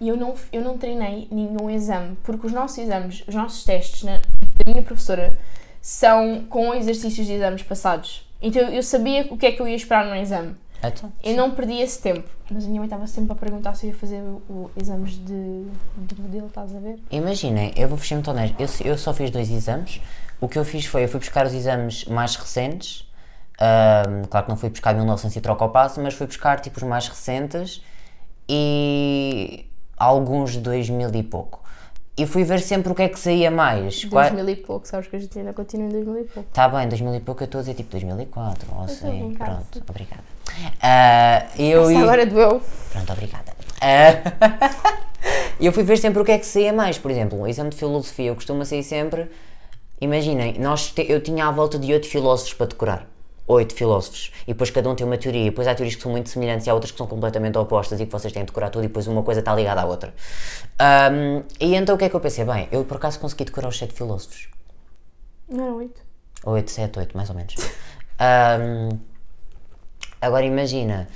[0.00, 4.02] E eu não, eu não treinei nenhum exame, porque os nossos exames, os nossos testes
[4.02, 5.38] na, da minha professora
[5.80, 8.26] são com exercícios de exames passados.
[8.42, 10.56] Então eu sabia o que é que eu ia esperar no exame.
[10.86, 12.28] Então, Eu não perdi esse tempo.
[12.50, 15.12] Mas a minha mãe estava sempre a perguntar se eu ia fazer o, o exames
[15.12, 16.98] de, de modelo, estás a ver?
[17.10, 20.00] Imaginem, eu vou muito honesto, eu, eu só fiz dois exames.
[20.40, 23.10] O que eu fiz foi, eu fui buscar os exames mais recentes.
[23.58, 26.76] Ahm, claro que não fui buscar 1900 e troca ao passo, mas fui buscar tipo
[26.76, 27.82] os mais recentes
[28.48, 29.64] e
[29.96, 31.62] alguns de 2000 e pouco.
[32.16, 34.04] E fui ver sempre o que é que saía mais.
[34.04, 36.48] Qua- 2000 e pouco, sabes que a gente ainda continua em 2000 e pouco.
[36.52, 40.22] Tá bem, 2000 e pouco eu estou a dizer tipo 2004, ou assim, pronto, obrigada.
[40.80, 42.62] Ah, eu e- agora doeu.
[42.92, 43.52] Pronto, obrigada.
[45.58, 46.98] E eu fui ver sempre o que é que saía mais.
[46.98, 49.28] Por exemplo, o exame de filosofia eu costumo sair sempre.
[50.00, 53.06] Imaginem, nós te- eu tinha à volta de 8 filósofos para decorar.
[53.46, 54.32] 8 filósofos.
[54.46, 55.42] E depois cada um tem uma teoria.
[55.42, 58.00] E depois há teorias que são muito semelhantes e há outras que são completamente opostas
[58.00, 60.14] e que vocês têm de decorar tudo e depois uma coisa está ligada à outra.
[60.78, 62.44] Ahm, e então o que é que eu pensei?
[62.44, 64.48] Bem, eu por acaso consegui decorar os 7 filósofos.
[65.48, 66.00] Não eram 8.
[66.46, 67.54] 8, 7, 8, mais ou menos.
[68.18, 68.98] Ahm,
[70.20, 71.08] agora imagina.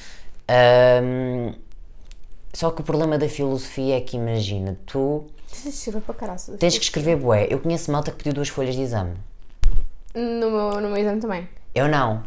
[0.49, 1.55] ahm,
[2.53, 5.27] só que o problema da filosofia é que imagina, tu
[6.05, 6.59] para caraças.
[6.59, 7.47] tens que escrever bué.
[7.49, 9.15] Eu conheço malta que pediu duas folhas de exame.
[10.15, 11.49] No meu, no meu exame também.
[11.75, 12.23] Eu não.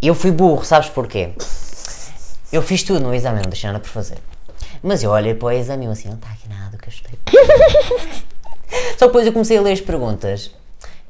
[0.00, 1.30] Eu fui burro, sabes porquê?
[2.52, 4.18] Eu fiz tudo no exame, eu não deixei nada por fazer.
[4.82, 6.88] Mas eu olhei para o exame e eu assim, não está aqui nada do que
[6.88, 7.18] eu estudei.
[8.98, 10.50] Só que depois eu comecei a ler as perguntas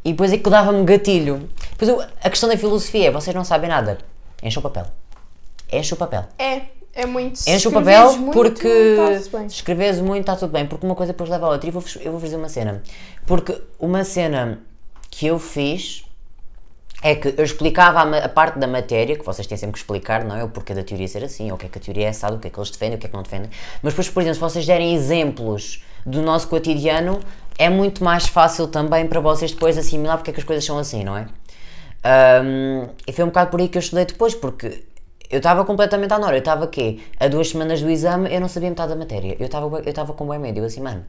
[0.05, 1.49] e depois é que dava-me gatilho.
[1.70, 3.99] Depois eu- a questão da filosofia é, vocês não sabem nada.
[4.42, 4.87] Enche o papel.
[5.72, 6.25] Enche o papel.
[6.38, 6.62] É,
[6.94, 7.40] é muito.
[7.46, 8.96] Enche o papel muito, porque
[9.49, 11.68] se escreveres muito está tudo bem, porque uma coisa depois leva a outra.
[11.68, 12.83] E vou, eu vou fazer uma cena.
[13.27, 14.61] Porque uma cena
[15.11, 16.05] que eu fiz
[17.03, 20.25] é que eu explicava a, a parte da matéria, que vocês têm sempre que explicar,
[20.25, 20.45] não é?
[20.45, 22.37] O porquê da teoria ser assim, ou o que é que a teoria é assado,
[22.37, 23.51] o que é que eles defendem, o que é que não defendem.
[23.83, 27.21] Mas depois, por exemplo, se vocês derem exemplos do nosso cotidiano,
[27.59, 30.79] é muito mais fácil também para vocês depois assimilar porque é que as coisas são
[30.79, 31.27] assim, não é?
[32.05, 34.85] Ahm, e foi um bocado por aí que eu estudei depois, porque
[35.31, 36.37] eu estava completamente à nora.
[36.37, 39.37] Eu estava aqui, a duas semanas do exame, eu não sabia metade da matéria.
[39.39, 40.59] Eu estava eu estava com bem medo.
[40.59, 41.05] Eu assim, mano,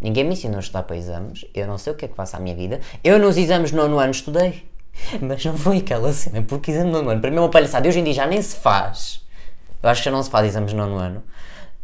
[0.00, 2.36] ninguém me ensinou a estudar para exames, eu não sei o que é que passa
[2.36, 2.80] à minha vida.
[3.04, 4.64] Eu nos exames nono ano estudei,
[5.20, 7.86] mas não foi aquela cena, porque exame de nono ano, para mim é uma palhaçada.
[7.86, 9.22] E hoje em dia já nem se faz.
[9.82, 11.22] Eu acho que já não se faz exames de nono ano.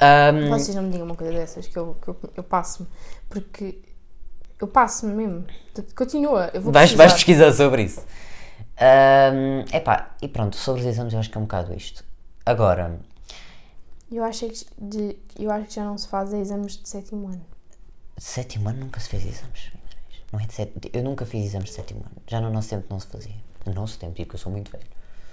[0.01, 2.89] Ahm, Vocês não me digam uma coisa dessas que eu, que eu, eu passo-me.
[3.29, 3.79] Porque
[4.61, 5.45] eu passo-me mesmo.
[5.97, 7.03] Continua, eu vou vais, precisar.
[7.05, 8.01] vais pesquisar sobre isso.
[8.81, 12.05] Ahm, epá, e pronto, sobre os exames eu acho que é um bocado isto.
[12.47, 12.99] Agora,
[14.11, 17.45] Eu acho, que, de, eu acho que já não se faz exames de sétimo ano.
[18.17, 19.71] Sétimo ano nunca se fez exames.
[20.33, 22.17] Não é de sete- Eu nunca fiz exames de sétimo ano.
[22.27, 23.35] Já no nosso tempo não se fazia.
[23.67, 24.85] No nosso tempo, digo que eu sou muito velho.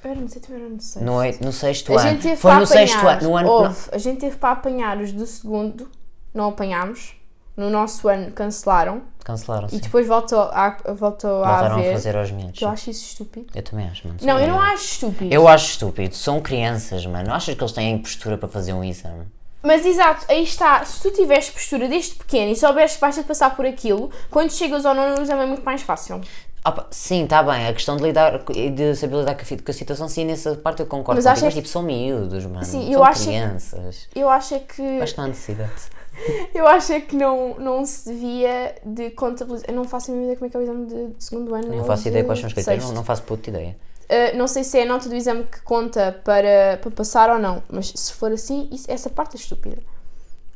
[0.03, 1.03] Era no sétimo, era no sexto.
[1.05, 2.09] No, no sexto A ano.
[2.11, 3.21] gente teve Foi para no apanhar, sexto ano.
[3.23, 5.89] No ano houve, a gente teve para apanhar os do segundo,
[6.33, 7.15] não apanhámos.
[7.57, 9.77] No nosso ano cancelaram não, cancelaram e sim.
[9.79, 12.61] depois voltou a, voltou a Voltaram a fazer aos miúdos.
[12.61, 13.47] Eu acho isso estúpido.
[13.55, 14.19] Eu também acho, mano.
[14.21, 15.33] Não, eu não acho estúpido.
[15.33, 16.13] Eu acho estúpido.
[16.13, 17.33] São crianças, mano.
[17.33, 19.25] Achas que eles têm postura para fazer um exame?
[19.65, 20.83] Mas exato, aí está.
[20.85, 24.11] Se tu tiveres postura desde pequeno e souberes que vais ter de passar por aquilo,
[24.29, 26.21] quando chegas ao nono exame é muito mais fácil.
[26.63, 27.67] Opa, sim, está bem.
[27.67, 30.85] A questão de lidar e de saber lidar com a, situação, sim, nessa parte eu
[30.87, 31.17] concordo.
[31.17, 32.63] Mas acho mas que- tipo, são miúdos, mano.
[32.65, 34.07] Sim, são eu que- crianças.
[34.15, 35.01] Eu acho é que.
[35.01, 35.71] Acho que não há necessidade.
[36.55, 39.69] Eu acho é que não, não se devia de contabilizar.
[39.69, 41.53] Eu não faço a mínima ideia como é que é o exame de, de segundo
[41.53, 41.75] ano.
[41.75, 42.89] Não faço de ideia quais são os critérios.
[42.91, 43.75] não faço puta ideia.
[44.07, 47.39] Uh, não sei se é a nota do exame que conta para, para passar ou
[47.39, 49.77] não, mas se for assim, isso- essa parte é estúpida.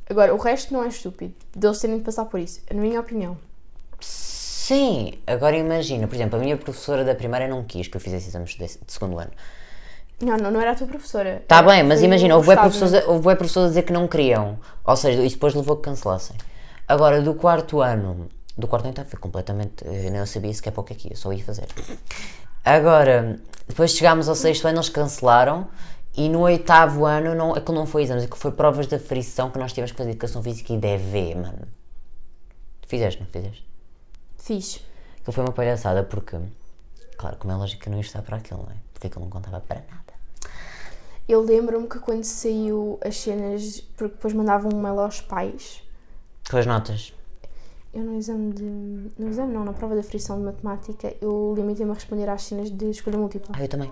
[0.07, 3.38] Agora, o resto não é estúpido, deles terem de passar por isso, na minha opinião.
[3.99, 8.27] Sim, agora imagina, por exemplo, a minha professora da primária não quis que eu fizesse
[8.27, 9.31] exames de, de segundo ano.
[10.21, 11.43] Não, não, não era a tua professora.
[11.47, 14.59] Tá Era- bem, mas imagina, houve professores, a- houve professores a dizer que não queriam.
[14.85, 16.35] Ou seja, isso depois levou a que cancelassem.
[16.88, 19.83] Agora, do quarto ano, do quarto ano então foi completamente.
[19.85, 21.67] Eu nem sabia sequer para o que é que ia, só ia fazer.
[22.63, 25.67] Agora, depois chegámos ao sexto ano, eles cancelaram.
[26.15, 29.60] E no oitavo ano, não, aquilo não foi exames, aquilo foi provas da frição que
[29.60, 31.67] nós tivemos que fazer educação física e DV, mano.
[32.88, 33.65] Fizeste, não fizeste?
[34.38, 34.84] Fiz.
[35.19, 36.38] Aquilo foi uma palhaçada porque,
[37.17, 38.78] claro, como é lógico que eu não ia estar para aquilo, não é?
[38.93, 40.13] Porque aquilo não contava para nada.
[41.28, 45.84] Eu lembro-me que quando saiu as cenas, porque depois mandavam um mail aos pais,
[46.50, 47.13] Com as notas.
[47.93, 48.63] Eu no exame de.
[49.17, 52.69] No exame não, na prova da frição de matemática, eu limitei-me a responder às cenas
[52.69, 53.56] de escolha múltipla.
[53.58, 53.91] Ah, eu também.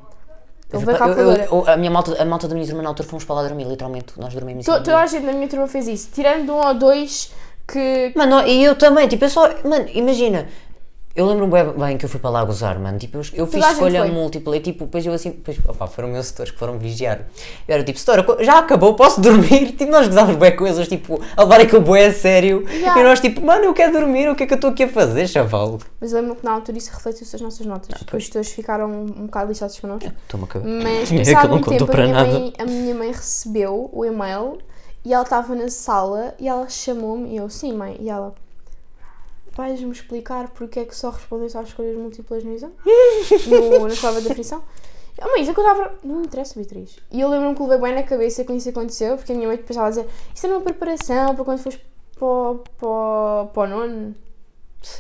[0.72, 3.36] Eu eu- eu- a, minha malta, a malta da minha turma na altura fomos para
[3.36, 4.14] lá dormir, literalmente.
[4.20, 7.32] Nós dormimos To- Toda a gente na minha turma fez isso, tirando um ou dois
[7.66, 8.12] que.
[8.16, 9.48] Mano, e eu também, tipo, eu só.
[9.64, 10.48] Mano, imagina.
[11.18, 13.00] Eu lembro-me bem, bem que eu fui para lá gozar, mano.
[13.00, 15.32] Tipo, eu, eu fiz escolha múltipla e tipo, depois eu assim.
[15.32, 17.22] Depois, opá, foram meus setores que foram vigiar.
[17.68, 19.72] Eu era tipo, setora, co- já acabou, posso dormir?
[19.78, 22.64] Tipo, nós gozávamos bem coisas, tipo, a levar aquilo bué a sério.
[22.70, 23.02] Yeah.
[23.02, 24.88] E nós, tipo, mano, eu quero dormir, o que é que eu estou aqui a
[24.88, 25.80] fazer, chaval?
[26.00, 28.00] Mas lembro que na altura isso refletiu-se as nossas notas.
[28.00, 30.12] Depois os todos ficaram um bocado lixados connosco.
[30.24, 30.68] Estou-me a cagar.
[30.68, 32.32] Mas É que passado não um contou tempo a minha, nada.
[32.32, 34.60] mãe, a minha mãe recebeu o e-mail
[35.04, 38.36] e ela estava na sala e ela chamou-me e eu, sim mãe, e ela
[39.58, 42.74] vais-me explicar porque é que só respondeste às escolhas múltiplas no exame?
[43.48, 44.64] no, na prova de definição?
[45.18, 45.96] Eu, mãe, isso é que eu estava.
[46.04, 46.98] Não me interessa, Beatriz.
[47.12, 49.58] E eu lembro-me que levei bem na cabeça quando isso aconteceu, porque a minha mãe
[49.58, 51.80] depois estava a dizer isto é uma preparação para quando fores
[52.18, 54.16] para, o- para, o- para o nono,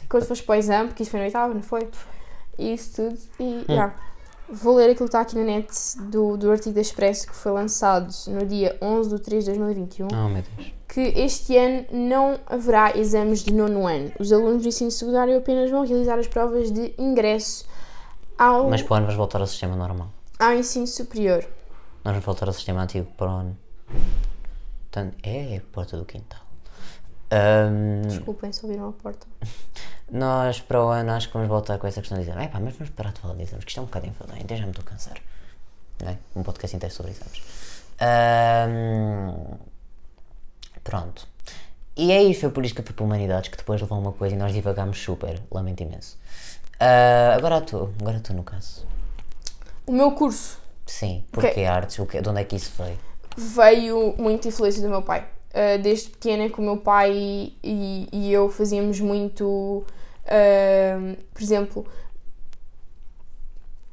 [0.10, 1.88] quando fores para o exame, porque isso foi no oitavo, não foi?
[2.58, 3.18] E isso tudo.
[3.40, 3.94] E, já.
[4.50, 5.68] Vou ler aquilo que está aqui na net
[6.10, 10.08] do, do artigo da Expresso que foi lançado no dia 11 de 3 de 2021
[10.14, 10.74] Oh, meu Deus.
[10.88, 14.12] que este ano não haverá exames de nono ano.
[14.20, 17.68] Os alunos do ensino secundário apenas vão realizar as provas de ingresso
[18.38, 20.08] ao, Mas para o ano vamos voltar ao sistema normal.
[20.40, 21.40] ao ensino superior.
[22.06, 23.58] Nós vamos voltar ao sistema antigo para o ano.
[24.90, 26.40] Portanto, é a porta do quintal.
[28.08, 29.28] Desculpem se ouviram a porta.
[30.10, 32.74] Nós para o ano acho que vamos voltar com essa questão de dizer, "Epá, mas
[32.78, 34.84] vamos parar de falar de exames, que isto é um bocado enfadonho, já me estou
[34.86, 35.18] a cansar.
[36.02, 36.18] Não é?
[36.36, 37.42] Um podcast inteiro sobre exames.
[38.00, 39.58] Ahm,
[40.84, 41.28] pronto.
[41.96, 44.14] E é isso, foi por isso que eu fui para Humanidades, que depois levou uma
[44.14, 46.18] coisa e nós divagámos super, lamento imenso.
[46.80, 48.86] Ah, agora tu, agora tu no caso.
[49.86, 51.66] O meu curso Sim, porque Ok.
[51.66, 52.98] artes, o que, de onde é que isso veio?
[53.36, 55.28] veio muito influência do meu pai.
[55.50, 61.86] Uh, desde pequena que o meu pai e, e eu fazíamos muito, uh, por exemplo,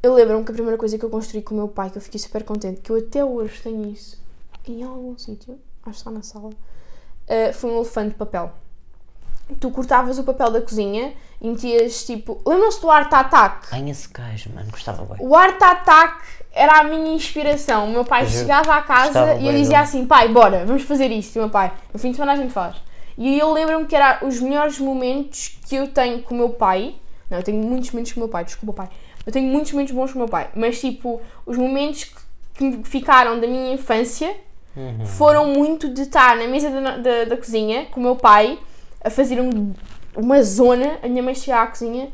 [0.02, 2.02] eu lembro-me que a primeira coisa que eu construí com o meu pai, que eu
[2.02, 4.22] fiquei super contente, que eu até hoje tenho isso
[4.66, 8.52] em algum sítio, acho que está na sala, uh, foi um elefante de papel.
[9.60, 12.40] Tu cortavas o papel da cozinha e metias tipo.
[12.46, 13.68] Lembram-se do Art Attack?
[13.72, 15.26] Ai, esse gajo, mano, gostava bem.
[15.26, 17.86] O Art Attack era a minha inspiração.
[17.86, 19.76] O meu pai Eu chegava à casa e eu dizia dele.
[19.76, 21.36] assim: pai, bora, vamos fazer isto.
[21.36, 22.76] E o meu pai, no fim de semana a gente faz.
[23.18, 26.94] E eu lembro-me que era os melhores momentos que eu tenho com o meu pai.
[27.30, 28.88] Não, eu tenho muitos momentos com o meu pai, desculpa, pai.
[29.26, 30.48] Eu tenho muitos momentos bons com o meu pai.
[30.54, 32.12] Mas, tipo, os momentos
[32.54, 34.34] que, ficaram da minha infância
[34.76, 35.06] Uhum.
[35.06, 38.58] foram muito de estar na mesa da, da, da cozinha com o meu pai
[39.04, 39.72] a fazer um-
[40.16, 40.98] uma zona.
[41.02, 42.08] A minha mãe chegar à cozinha.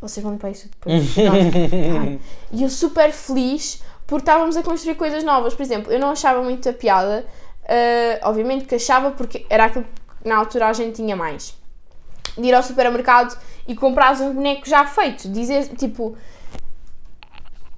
[0.00, 1.14] Vocês vão limpar isso depois.
[2.52, 5.54] E eu super feliz porque estávamos a construir coisas novas.
[5.54, 7.24] Por exemplo, eu não achava muita piada,
[7.68, 11.54] ah, obviamente que achava porque era aquilo que na altura a gente tinha mais.
[12.36, 13.36] De ir ao supermercado
[13.66, 15.28] e comprar um boneco já feito.
[15.28, 16.16] Dizer, tipo.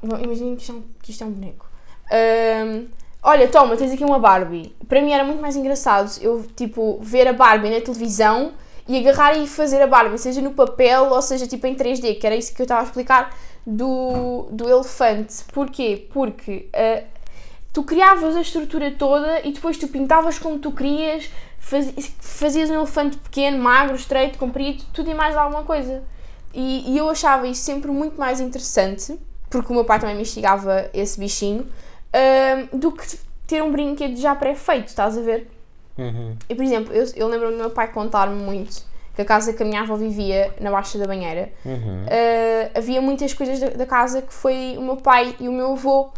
[0.03, 1.67] Bom, Imaginem que isto é um, que isto é um boneco.
[2.11, 2.87] Ahm,
[3.23, 4.75] olha, toma, tens aqui uma Barbie.
[4.89, 8.53] Para mim era muito mais engraçado eu, tipo, ver a Barbie na televisão
[8.89, 12.27] e agarrar e fazer a Barbie, seja no papel ou seja tipo em 3D, que
[12.27, 13.35] era isso que eu estava a explicar
[13.67, 15.45] do, do elefante.
[15.53, 16.07] Porquê?
[16.13, 17.03] Porque ah,
[17.73, 22.75] tu criavas a estrutura toda e depois tu pintavas como tu querias, faz- fazias um
[22.75, 26.03] elefante pequeno, magro, estreito, comprido, tudo e mais alguma coisa.
[26.53, 29.19] E, e eu achava isso sempre muito mais interessante,
[29.49, 31.67] porque o meu pai também me instigava esse bichinho,
[32.13, 33.07] ahm, do que
[33.47, 35.49] ter um brinquedo já pré-feito, estás a ver?
[35.99, 36.37] Uhum.
[36.49, 38.83] E, por exemplo, eu, eu lembro do meu pai contar-me muito
[39.15, 42.05] que a casa que a minha avó vivia na Baixa da Banheira Uhum.
[42.05, 45.73] Uh, havia muitas coisas da, da casa que foi o meu pai e o meu
[45.73, 46.11] avô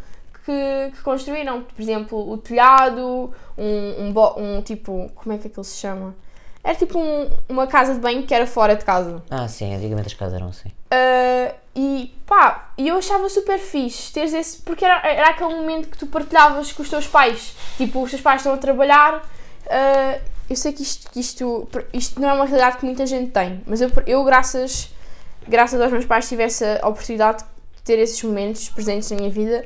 [0.44, 1.62] que, que construíram.
[1.62, 5.10] Por exemplo, o telhado, um, um, um tipo.
[5.14, 6.14] Como é que aquilo se chama?
[6.62, 9.22] Era tipo um- uma casa de banho que era fora de casa.
[9.30, 10.68] Ah, sim, antigamente as casas eram assim.
[10.68, 14.62] Uh, e pá, e eu achava super fixe teres esse.
[14.62, 17.56] Porque era, era aquele momento que tu partilhavas com os teus pais.
[17.76, 19.22] Tipo, os teus pais estão a trabalhar.
[19.66, 23.30] Uh, eu sei que isto, que isto, isto não é uma realidade que muita gente
[23.30, 24.90] tem, mas eu, eu graças,
[25.48, 27.44] graças aos meus pais, tive essa oportunidade
[27.76, 29.64] de ter esses momentos presentes na minha vida.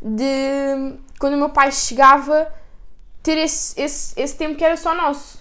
[0.00, 2.50] De quando o meu pai chegava,
[3.22, 5.40] ter esse, esse, esse tempo que era só nosso.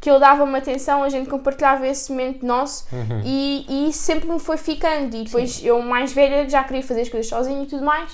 [0.00, 3.22] Que ele dava-me atenção, a gente compartilhava esse momento nosso Uhum.
[3.24, 5.16] e, e sempre me foi ficando.
[5.16, 8.12] E depois eu, mais velha, já queria fazer as coisas sozinha e tudo mais.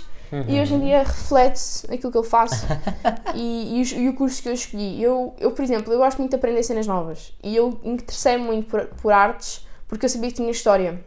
[0.49, 2.67] E hoje em dia reflete-se naquilo que eu faço
[3.35, 5.01] e, e, os- e o curso que eu escolhi.
[5.03, 8.69] Eu, eu, por exemplo, eu gosto muito de aprender cenas novas e eu interessei-me muito
[8.69, 11.01] por, por artes porque eu sabia que tinha história.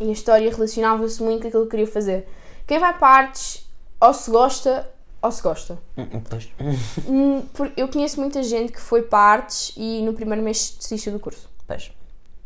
[0.00, 2.26] E a história relacionava-se muito com aquilo que eu queria fazer.
[2.66, 3.68] Quem vai para artes,
[4.00, 4.88] ou se gosta,
[5.20, 5.78] ou se gosta.
[5.98, 6.48] Hum, Pois.
[7.06, 11.12] Hum, por- Eu conheço muita gente que foi para artes e no primeiro mês desistiu
[11.12, 11.50] do curso.
[11.66, 11.92] Pois.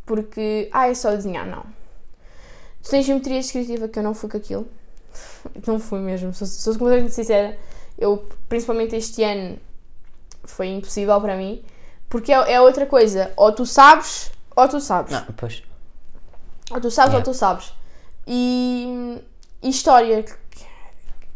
[0.04, 1.62] Porque, ah, é só desenhar, não.
[2.82, 4.66] Tu tens geometria descritiva que eu não fui com aquilo.
[5.66, 7.56] Não fui mesmo, sou, sou completamente sincera.
[7.98, 9.58] Eu, principalmente este ano,
[10.44, 11.62] foi impossível para mim.
[12.08, 15.12] Porque é, é outra coisa, ou tu sabes, ou tu sabes.
[15.12, 15.62] Não, pois.
[16.70, 17.72] Ou tu sabes, ou tu sabes.
[18.26, 19.18] E,
[19.62, 20.24] e história,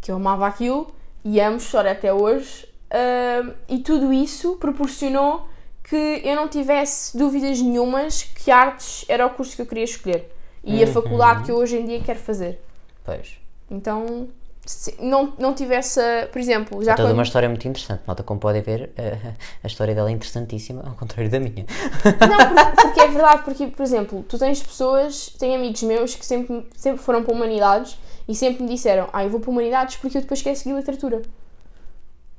[0.01, 0.93] que, eu amava aquilo,
[1.25, 5.49] e amo história até hoje, ah, e tudo isso proporcionou
[5.85, 10.33] que eu não tivesse dúvidas nenhumas que artes era o curso que eu queria escolher.
[10.63, 10.93] E a Uhum.
[10.93, 12.61] faculdade que eu hoje em dia quero fazer.
[13.05, 13.39] Pois.
[13.71, 14.29] Então,
[14.67, 18.03] se não, não tivesse, a- por exemplo, já Toda quando- uma história muito interessante.
[18.07, 19.17] Malta, como podem ver, eh,
[19.63, 21.65] a história dela é interessantíssima, ao contrário da minha.
[22.05, 26.27] Não, porque, porque é verdade, porque, por exemplo, tu tens pessoas, tenho amigos meus que
[26.27, 30.19] sempre, sempre foram para humanidades e sempre me disseram, ah, eu vou para humanidades porque
[30.19, 31.23] eu depois quero seguir literatura.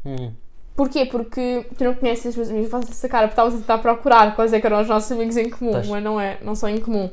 [0.06, 0.32] Hum.
[0.76, 1.06] Porquê?
[1.06, 4.36] Porque tu não conheces os meus amigos, fazes essa cara, porque estavas a tentar procurar
[4.36, 5.88] quais é que eram os nossos amigos em comum, Pois.
[5.88, 7.10] mas não, é, não são em comum.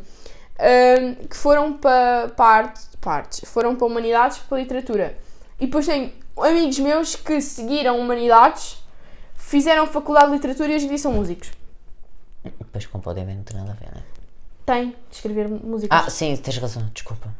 [0.58, 5.16] Ahm, que foram para, para arte- para artes, foram para humanidades, para literatura.
[5.60, 8.82] E depois tenho amigos meus que seguiram humanidades,
[9.36, 11.50] fizeram faculdade de literatura e hoje em dia são músicos.
[12.44, 14.02] Depois, como podem ver, não tem nada a ver, né?
[14.66, 16.06] Tem de escrever músicas.
[16.06, 17.32] Ah, sim, tens razão, desculpa.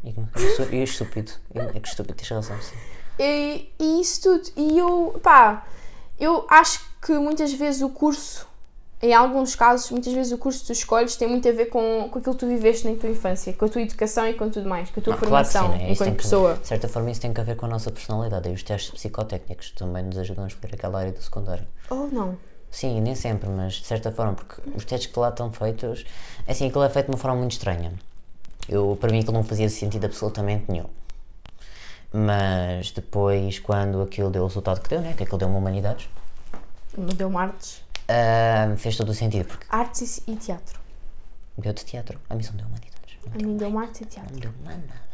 [0.73, 1.33] Eu estúpido.
[1.55, 2.77] É que estúpido, tens razão, sim.
[3.19, 4.51] E, e isso tudo.
[4.57, 5.67] E eu, pá,
[6.19, 8.47] eu acho que muitas vezes o curso,
[9.01, 12.09] em alguns casos, muitas vezes o curso que tu escolhes tem muito a ver com,
[12.11, 14.69] com aquilo que tu viveste na tua infância, com a tua educação e com tudo
[14.69, 15.93] mais, com a tua Não, claro que sim, formação né?
[15.93, 16.55] Enquanto que- pessoa.
[16.55, 18.49] De certa forma, isso tem que ver com a nossa personalidade.
[18.49, 21.65] E os testes psicotécnicos também nos ajudam a escolher aquela área do secundário.
[21.91, 22.37] Ou não.
[22.71, 26.05] Sim, nem sempre, mas de certa forma, porque os testes que lá estão feitos,
[26.47, 27.93] assim, aquilo é feito de uma forma muito estranha.
[28.69, 30.85] Eu, para mim, aquilo não fazia sentido absolutamente nenhum.
[32.13, 35.15] Mas depois, quando aquilo deu o resultado que deu, né?
[35.17, 36.09] Que aquilo deu uma humanidades,
[36.97, 37.81] Me deu artes.
[38.09, 40.81] Ah, fez todo o sentido, porque Artes e, teatro.
[41.57, 42.99] deu de teatro, a missão deu humanidades.
[43.35, 44.33] A mim deu artes e teatro.
[44.33, 45.09] Não deu mais nada.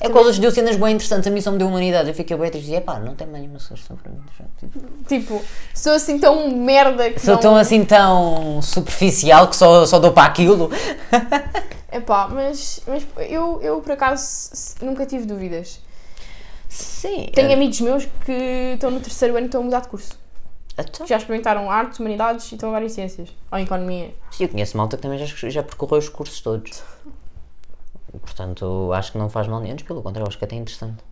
[0.00, 2.08] É quando deu cenas bem interessantes, a missão me deu humanidades.
[2.08, 4.20] Eu fiquei bem triste e dizia, pá, não tem mais nenhuma solução para mim.
[4.58, 5.42] tipo, Tipo,
[5.74, 7.40] sou assim tão merda que Sou não...
[7.40, 10.70] tão assim tão superficial que só, só dou para aquilo.
[11.90, 15.80] Epá, mas, mas eu, eu por acaso nunca tive dúvidas.
[16.68, 17.30] Sim.
[17.34, 20.18] Tenho amigos meus que estão no terceiro ano e estão a mudar de curso.
[20.78, 23.28] Então, Já experimentaram artes, humanidades e estão agora em ciências.
[23.50, 24.14] Ou em economia.
[24.30, 26.82] Sim, eu conheço malta que também já, já percorreu os cursos todos.
[28.20, 31.02] Portanto, acho que não faz mal nem antes, pelo contrário, acho que até é interessante.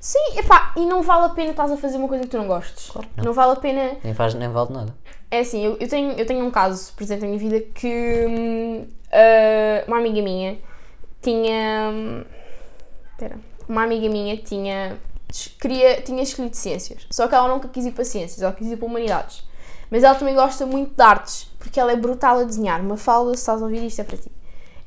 [0.00, 2.46] Sim, epá, e não vale a pena estás a fazer uma coisa que tu não
[2.46, 2.88] gostes.
[2.90, 3.24] Claro não.
[3.24, 3.32] não.
[3.32, 3.96] vale a pena.
[4.04, 4.94] Nem, faz, nem vale nada.
[5.30, 8.86] É assim, eu, eu, tenho, eu tenho um caso presente na minha vida que hum,
[9.12, 10.56] ah, uma amiga minha
[11.20, 11.90] tinha.
[11.92, 12.24] hum,
[13.12, 13.38] Espera.
[13.68, 14.96] Uma amiga minha tinha.
[15.60, 17.06] Queria, tinha escolhido ciências.
[17.10, 19.44] Só que ela nunca quis ir para ciências, ela quis ir para humanidades.
[19.90, 22.80] Mas ela também gosta muito de artes, porque ela é brutal a desenhar.
[22.80, 24.30] Uma fala, se estás a ouvir isto é para ti.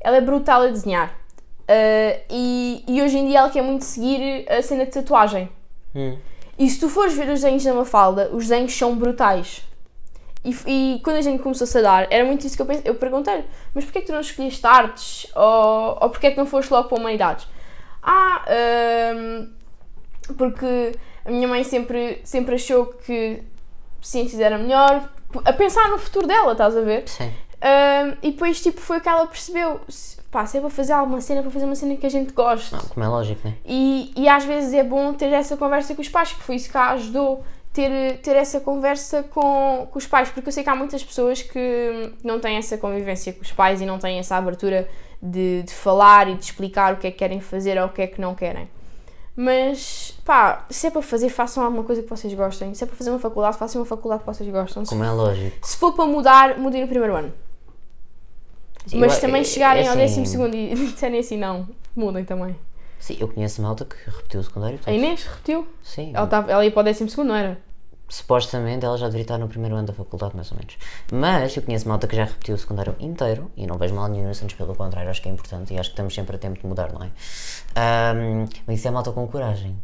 [0.00, 1.22] Ela é brutal a desenhar.
[1.68, 5.48] Ah, e, e hoje em dia ela quer muito seguir a cena de tatuagem.
[5.94, 6.18] Hum.
[6.58, 9.64] E se tu fores ver os desenhos da Mafalda, os desenhos são brutais.
[10.44, 12.82] E, e quando a gente começou-se a dar, era muito isso que eu pensei.
[12.84, 15.26] Eu perguntei-lhe, mas porquê que tu não escolheste artes?
[15.34, 17.46] Ou, ou porquê que não foste logo para humanidades?
[18.02, 18.44] Ah,
[19.14, 19.50] hum,
[20.36, 20.92] porque
[21.24, 23.42] a minha mãe sempre, sempre achou que
[24.00, 25.08] ciências era melhor.
[25.44, 27.08] A pensar no futuro dela, estás a ver?
[27.08, 27.30] Sim.
[27.62, 29.80] Hum, e depois, tipo, foi que ela percebeu.
[30.30, 32.32] Pá, se é para fazer alguma cena, é para fazer uma cena que a gente
[32.32, 32.72] goste.
[32.72, 33.54] Não, como é lógico, né?
[33.64, 36.70] E, e às vezes é bom ter essa conversa com os pais, que foi isso
[36.70, 40.70] que a ajudou ter, ter essa conversa com, com os pais, porque eu sei que
[40.70, 44.36] há muitas pessoas que não têm essa convivência com os pais e não têm essa
[44.36, 44.88] abertura
[45.20, 48.02] de, de falar e de explicar o que é que querem fazer ou o que
[48.02, 48.68] é que não querem.
[49.34, 52.74] Mas, pá, se é para fazer, façam alguma coisa que vocês gostem.
[52.74, 54.84] Se é para fazer uma faculdade, façam uma faculdade que vocês gostam.
[54.84, 55.66] Se, Como é lógico.
[55.66, 57.32] se for para mudar, mudem no primeiro ano.
[58.86, 61.68] Sim, Mas eu- também é- chegarem é ao assim, décimo segundo e disserem assim, não,
[61.94, 62.56] mudem também.
[62.98, 64.78] Sim, eu conheço malta que repetiu o secundário.
[64.82, 64.94] A todo.
[64.94, 65.66] Inês repetiu?
[65.82, 66.12] Sim.
[66.14, 67.58] Ela, tava, ela ia para o décimo segundo, não era?
[68.08, 70.76] Supostamente ela já deveria estar no primeiro ano da faculdade, mais ou menos.
[71.10, 74.28] Mas eu conheço malta que já repetiu o secundário inteiro e não vejo mal nenhum
[74.28, 76.60] nisso, antes pelo contrário, acho que é importante e acho que estamos sempre a tempo
[76.60, 77.10] de mudar, não é?
[77.74, 79.76] Ahm, mas isso é malta com coragem.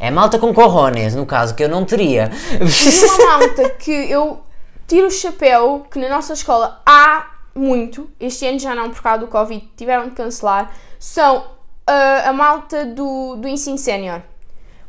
[0.00, 2.30] É malta com corrones, no caso, que eu não teria.
[2.58, 4.40] E uma malta que eu
[4.88, 9.20] tiro o chapéu, que na nossa escola há muito, este ano já não por causa
[9.20, 11.44] do Covid, tiveram de cancelar, são
[11.86, 14.22] ah, a malta do, do ensino sénior.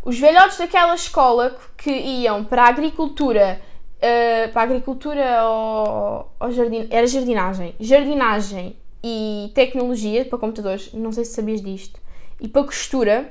[0.01, 3.61] Os velhotes daquela escola que iam para a agricultura,
[4.01, 11.11] ah, para a agricultura ou, ou jardim, era jardinagem, jardinagem e tecnologia para computadores, não
[11.11, 11.99] sei se sabias disto,
[12.39, 13.29] e para costura,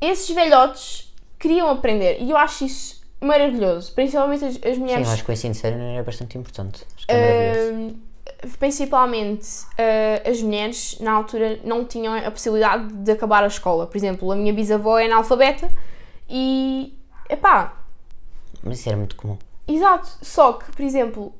[0.00, 5.06] esses velhotes queriam aprender e eu acho isso maravilhoso, principalmente as, as mulheres.
[5.06, 6.84] Sim, eu acho que o ensino sério é bastante importante.
[6.96, 7.88] Acho que é.
[7.92, 8.06] Uh,
[8.58, 13.86] principalmente uh, as mulheres na altura não tinham a possibilidade de acabar a escola.
[13.86, 15.70] Por exemplo, a minha bisavó é analfabeta
[16.28, 16.92] e
[17.28, 17.76] epá,
[18.62, 19.38] Mas isso era muito comum.
[19.66, 21.34] Exato, só que, por exemplo,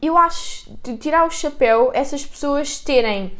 [0.00, 3.32] eu acho de tirar o chapéu essas pessoas terem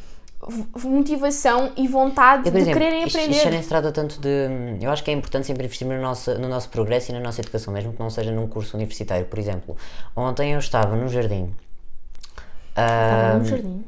[0.84, 3.36] motivação e vontade Eu, de exemplo, quererem isto, aprender.
[3.36, 4.48] isto já nem se trata tanto de.
[4.80, 7.40] Eu acho que é importante sempre investirmos no nosso, no nosso progresso e na nossa
[7.40, 9.26] educação, mesmo que não seja num curso universitário.
[9.26, 9.76] Por exemplo,
[10.16, 11.54] ontem eu estava no jardim.
[12.70, 13.84] Estava ah, no jardim.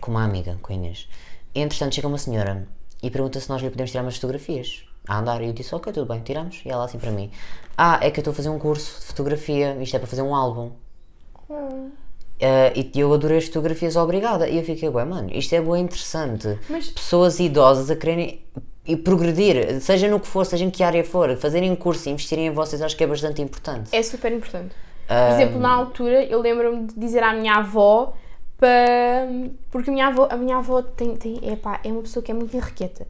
[0.00, 1.08] com uma amiga, com a Inês.
[1.54, 2.66] E entretanto chega uma senhora
[3.02, 5.42] e pergunta se nós lhe podemos tirar umas fotografias a andar.
[5.42, 6.62] E eu disse, ok, tudo bem, tiramos.
[6.64, 7.30] E ela assim para mim,
[7.76, 10.22] ah, é que eu estou a fazer um curso de fotografia, isto é para fazer
[10.22, 10.72] um álbum.
[12.40, 14.48] Ah, e eu adorei as fotografias, obrigada.
[14.48, 16.58] E eu fiquei, ué, mano, isto é boa interessante.
[16.68, 18.40] Mas- Pessoas idosas a quererem
[18.86, 22.48] e progredir, seja no que for, seja em que área for, fazerem curso e investirem
[22.48, 23.88] em vocês, acho que é bastante importante.
[23.92, 24.74] É super importante.
[25.06, 28.14] Por exemplo, na altura, eu lembro-me de dizer à minha avó
[28.58, 29.26] para.
[29.70, 32.34] Porque a minha avó, a minha avó tem, tem, epá, é uma pessoa que é
[32.34, 33.06] muito enriqueta.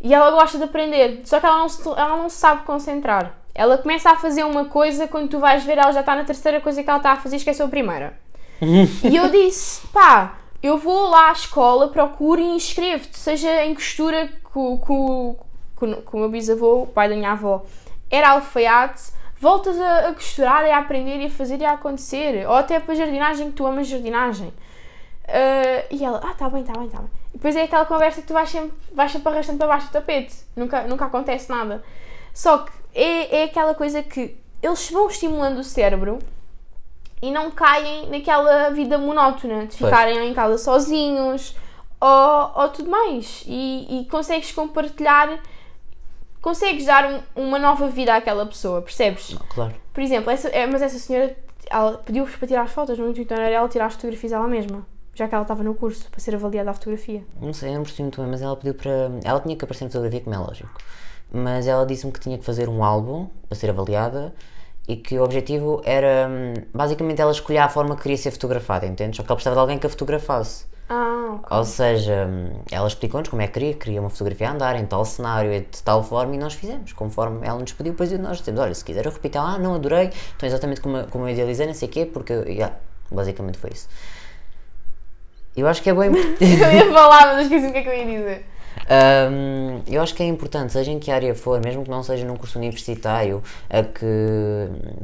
[0.00, 3.38] E ela gosta de aprender, só que ela não, se, ela não se sabe concentrar.
[3.54, 6.60] Ela começa a fazer uma coisa, quando tu vais ver, ela já está na terceira
[6.60, 8.12] coisa que ela está a fazer e esqueceu a primeira.
[8.60, 14.30] E eu disse: pá, eu vou lá à escola, procuro e inscrevo-te, seja em costura
[14.44, 15.36] com, com,
[15.74, 17.64] com, com o meu bisavô, o pai da minha avó,
[18.10, 22.46] era alfaiate, voltas a, a costurar e a aprender e a fazer e a acontecer.
[22.48, 24.52] Ou até para jardinagem, que tu amas jardinagem.
[25.28, 27.10] Ah, e ela, ah, tá bem, tá bem, tá bem.
[27.34, 29.92] E depois é aquela conversa que tu vais sempre, vais sempre arrastando para baixo do
[29.92, 30.34] tapete.
[30.54, 31.82] Nunca, nunca acontece nada.
[32.32, 36.18] Só que é, é aquela coisa que eles vão estimulando o cérebro
[37.22, 39.90] e não caem naquela vida monótona de Pois.
[39.90, 41.54] ficarem em casa sozinhos
[42.00, 43.42] ou, ou tudo mais.
[43.46, 45.38] E, e consegues compartilhar,
[46.40, 49.30] consegues dar um- uma nova vida àquela pessoa, percebes?
[49.32, 49.74] Não, claro.
[49.92, 51.36] Por exemplo, essa, é, mas essa senhora
[51.68, 54.86] ela pediu-vos para tirar as fotos, no intuito era ela tirar as fotografias ela mesma,
[55.14, 57.24] já que ela estava no curso para ser avaliada a fotografia.
[57.40, 59.10] Não sei, eu não percebi muito bem, mas ela pediu para.
[59.24, 60.70] Ela tinha que aparecer na fotografia, como é lógico.
[61.32, 64.32] Mas ela disse-me que tinha que fazer um álbum para ser avaliada
[64.88, 66.28] e que o objetivo era.
[66.30, 69.16] hum, Basicamente, ela escolhia a forma que queria ser fotografada, entende?
[69.16, 70.66] Só que ela precisava de alguém que a fotografasse.
[70.88, 71.56] Ah, ok.
[71.58, 74.86] Ou seja, hum, ela explicou-nos como é que queria, queria uma fotografia a andar em
[74.86, 77.92] tal cenário e de tal forma e nós fizemos, conforme ela nos pediu.
[77.92, 81.26] Depois nós dissemos: olha, se quiser eu repito, ah, não adorei, então exatamente como, como
[81.26, 82.32] eu idealizei, não sei o quê, porque.
[82.32, 82.74] yeah,
[83.10, 83.88] basicamente foi isso.
[85.56, 86.10] Eu acho que é bem.
[86.40, 88.46] eu ia falar, mas esqueci o que é que eu ia dizer.
[88.88, 92.24] Hum, eu acho que é importante, seja em que área for, mesmo que não seja
[92.24, 94.06] num curso universitário, a que,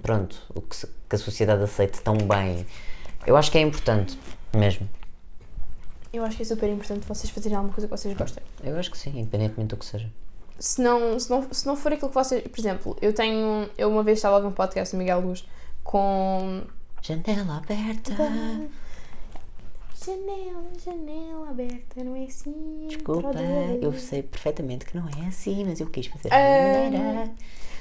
[0.03, 0.37] pronto,
[0.69, 2.67] que, que a sociedade aceite tão bem,
[3.27, 4.19] eu acho que é importante,
[4.57, 4.89] mesmo.
[6.13, 8.43] Eu acho que é super importante vocês fazerem alguma coisa que vocês gostem.
[8.63, 10.09] Eu acho que sim, independentemente do que seja.
[10.59, 12.43] Se não, se não, se não for aquilo que vocês.
[12.47, 13.69] Por exemplo, eu tenho.
[13.79, 15.45] Eu uma vez estava a ouvir um podcast do Miguel Luz
[15.83, 16.63] com.
[17.01, 18.15] Janela aberta,
[20.05, 22.87] Janela, janela aberta, não é assim.
[22.89, 23.31] desculpa,
[23.81, 27.31] eu sei perfeitamente que não é assim, mas eu quis fazer da minha maneira.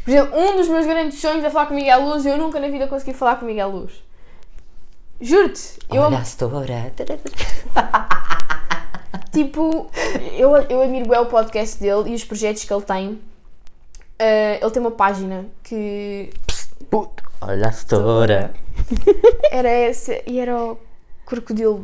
[0.04, 2.38] Por exemplo, um dos meus grandes sonhos é falar com o Miguel Luz e eu
[2.38, 4.04] nunca na vida consegui falar com o Miguel Luz.
[5.20, 6.92] Juro-te, eu Olha a setora.
[9.32, 9.90] tipo,
[10.34, 13.22] eu, eu admiro bem o podcast dele e os projetos que ele tem.
[14.20, 16.32] Ah, ele tem uma página que
[16.90, 18.54] Puto, olha a setora.
[19.52, 20.78] era essa e era o
[21.26, 21.84] Crocodilo.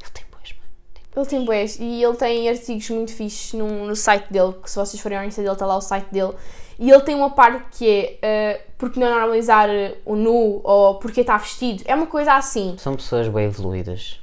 [0.00, 0.70] Ele tem boas, mano.
[0.92, 4.70] Tem- Ele tem boés e ele tem artigos muito fixes no, no site dele, que
[4.70, 6.32] se vocês forem ao Insta dele, está lá o site dele.
[6.78, 9.68] E ele tem uma parte que é uh, porque não normalizar
[10.06, 11.82] o nu ou porque está vestido.
[11.86, 12.74] É uma coisa assim.
[12.78, 14.18] São pessoas bem evoluídas,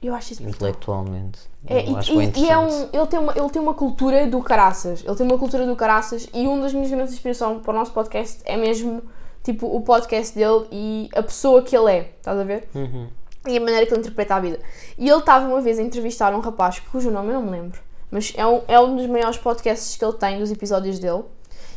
[0.00, 1.40] Eu acho isso intelectualmente.
[1.66, 4.40] É, e, acho e- e é um, ele, tem uma, ele tem uma cultura do
[4.40, 5.02] caraças.
[5.04, 7.92] Ele tem uma cultura do caraças e uma das minhas grandes inspirações para o nosso
[7.92, 9.02] podcast é mesmo
[9.42, 12.10] tipo o podcast dele e a pessoa que ele é.
[12.16, 12.68] Estás a ver?
[12.74, 13.08] Uhum.
[13.46, 14.60] E a maneira que ele interpreta a vida.
[14.98, 17.80] E ele estava uma vez a entrevistar um rapaz cujo nome eu não me lembro,
[18.10, 21.24] mas é um, é um dos maiores podcasts que ele tem, dos episódios dele.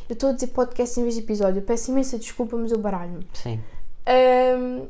[0.09, 3.25] Eu estou a dizer podcast em vez de episódio, peço imensa desculpa, mas eu baralho-me.
[3.33, 3.61] Sim.
[4.59, 4.87] Um,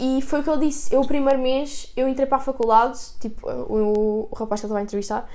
[0.00, 0.94] e foi o que ele disse.
[0.94, 4.70] Eu, o primeiro mês, eu entrei para a faculdade, tipo, o, o rapaz que ele
[4.70, 5.28] estava a entrevistar,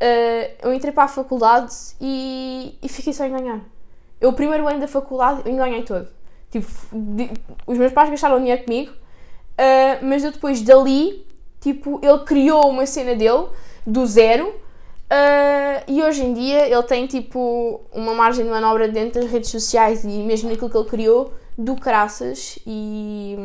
[0.00, 3.60] uh, eu entrei para a faculdade e, e fiquei só a ganhar.
[4.20, 6.08] Eu, o primeiro ano da faculdade, eu enganhei todo.
[6.50, 7.30] Tipo, de-
[7.66, 8.92] os meus pais gastaram dinheiro comigo,
[9.60, 11.26] uh, mas eu depois dali,
[11.60, 13.46] tipo, ele criou uma cena dele,
[13.86, 14.54] do zero,
[15.12, 19.50] Uh, e hoje em dia ele tem tipo uma margem de manobra dentro das redes
[19.50, 23.36] sociais e mesmo naquilo que ele criou do caraças e,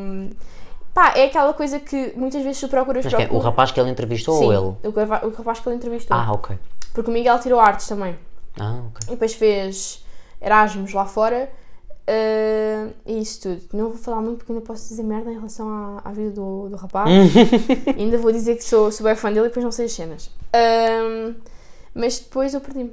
[0.93, 3.25] Pá, é aquela coisa que muitas vezes tu procuras Mas quem?
[3.25, 4.93] O procuras- rapaz que ele entrevistou Sim, ou ele?
[4.95, 6.15] O, o rapaz que ele entrevistou.
[6.15, 6.55] Ah, ok.
[6.93, 8.15] Porque o Miguel tirou artes também.
[8.59, 9.07] Ah, ok.
[9.07, 10.05] E depois fez
[10.39, 11.49] Erasmus lá fora.
[13.05, 13.61] E isso tudo.
[13.73, 16.69] Não vou falar muito porque ainda posso dizer merda em relação à, à vida do,
[16.69, 17.09] do rapaz.
[17.97, 20.29] Ainda vou dizer que sou, sou bem fã dele e depois não sei as cenas.
[20.53, 21.35] Ahm,
[21.93, 22.91] mas depois eu perdi-me.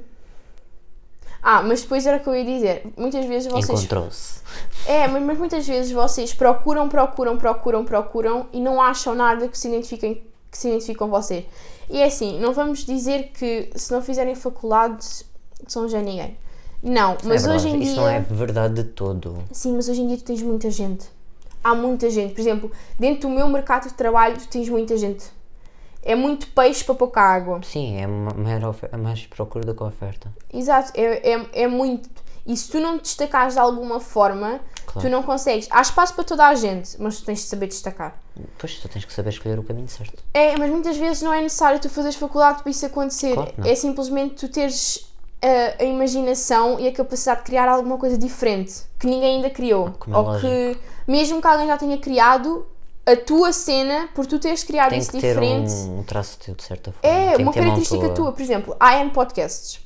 [1.41, 2.87] Ah, mas depois era o que eu ia dizer.
[2.97, 3.79] Muitas vezes vocês.
[3.81, 4.41] Encontrou-se.
[4.87, 9.57] É, mas, mas muitas vezes vocês procuram, procuram, procuram, procuram e não acham nada que
[9.57, 11.45] se identifiquem que se identifique com vocês.
[11.89, 15.25] E é assim, não vamos dizer que se não fizerem faculdade
[15.67, 16.37] são já ninguém.
[16.83, 18.01] Não, mas é hoje em Isso dia.
[18.01, 19.37] não é verdade de todo.
[19.51, 21.05] Sim, mas hoje em dia tu tens muita gente.
[21.63, 22.33] Há muita gente.
[22.33, 25.23] Por exemplo, dentro do meu mercado de trabalho tu tens muita gente.
[26.01, 27.61] É muito peixe para pouca água.
[27.63, 30.29] Sim, é ma- maior mais procura do que oferta.
[30.53, 32.09] Exato, é, é, é muito.
[32.45, 35.07] E se tu não te destacares de alguma forma, Claro.
[35.07, 35.65] tu não consegues.
[35.71, 38.19] Há espaço para toda a gente, mas tu tens de saber destacar.
[38.57, 40.21] Pois, tu tens que saber escolher o caminho certo.
[40.33, 43.33] É, mas muitas vezes não é necessário tu fazeres faculdade para isso acontecer.
[43.35, 45.07] Claro é simplesmente tu teres
[45.43, 49.91] a, a imaginação e a capacidade de criar alguma coisa diferente que ninguém ainda criou.
[49.99, 52.65] Como é Ou que, mesmo que alguém já tenha criado,
[53.05, 56.37] a tua cena, por tu teres criado Tem isso que ter diferente, um, um traço
[56.39, 57.15] teu, de certa forma.
[57.15, 58.31] é Tem uma ter característica tua.
[58.31, 59.81] Por exemplo, há N podcasts.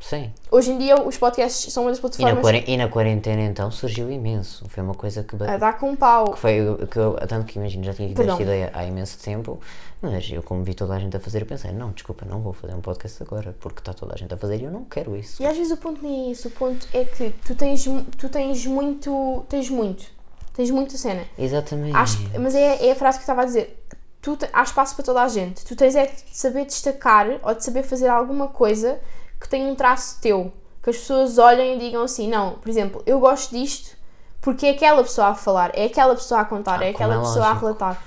[0.00, 0.32] Sim.
[0.50, 4.64] Hoje em dia os podcasts são uma das plataformas e na quarentena então surgiu imenso.
[4.68, 6.32] Foi uma coisa que, a dar com um pau.
[6.32, 6.56] que foi
[6.90, 9.60] que eu, tanto que imagino, já tinha tido esta ideia há imenso tempo,
[10.00, 12.54] mas eu como vi toda a gente a fazer, eu pensei, não, desculpa, não vou
[12.54, 15.14] fazer um podcast agora, porque está toda a gente a fazer e eu não quero
[15.14, 15.42] isso.
[15.42, 17.84] E às vezes o ponto nem é isso, o ponto é que tu tens,
[18.16, 19.44] tu tens muito.
[19.48, 20.06] tens muito.
[20.54, 21.24] Tens muita cena.
[21.38, 21.96] Exatamente.
[21.96, 23.76] Há mas é, é a frase que eu estava a dizer.
[24.20, 25.64] Tu há espaço para toda a gente.
[25.64, 28.98] Tu tens é de saber destacar ou de saber fazer alguma coisa
[29.40, 30.52] que tenha um traço teu.
[30.82, 33.96] Que as pessoas olhem e digam assim: não, por exemplo, eu gosto disto
[34.40, 37.18] porque é aquela pessoa a falar, é aquela pessoa a contar, Ah, é aquela é
[37.18, 38.02] pessoa a relatar.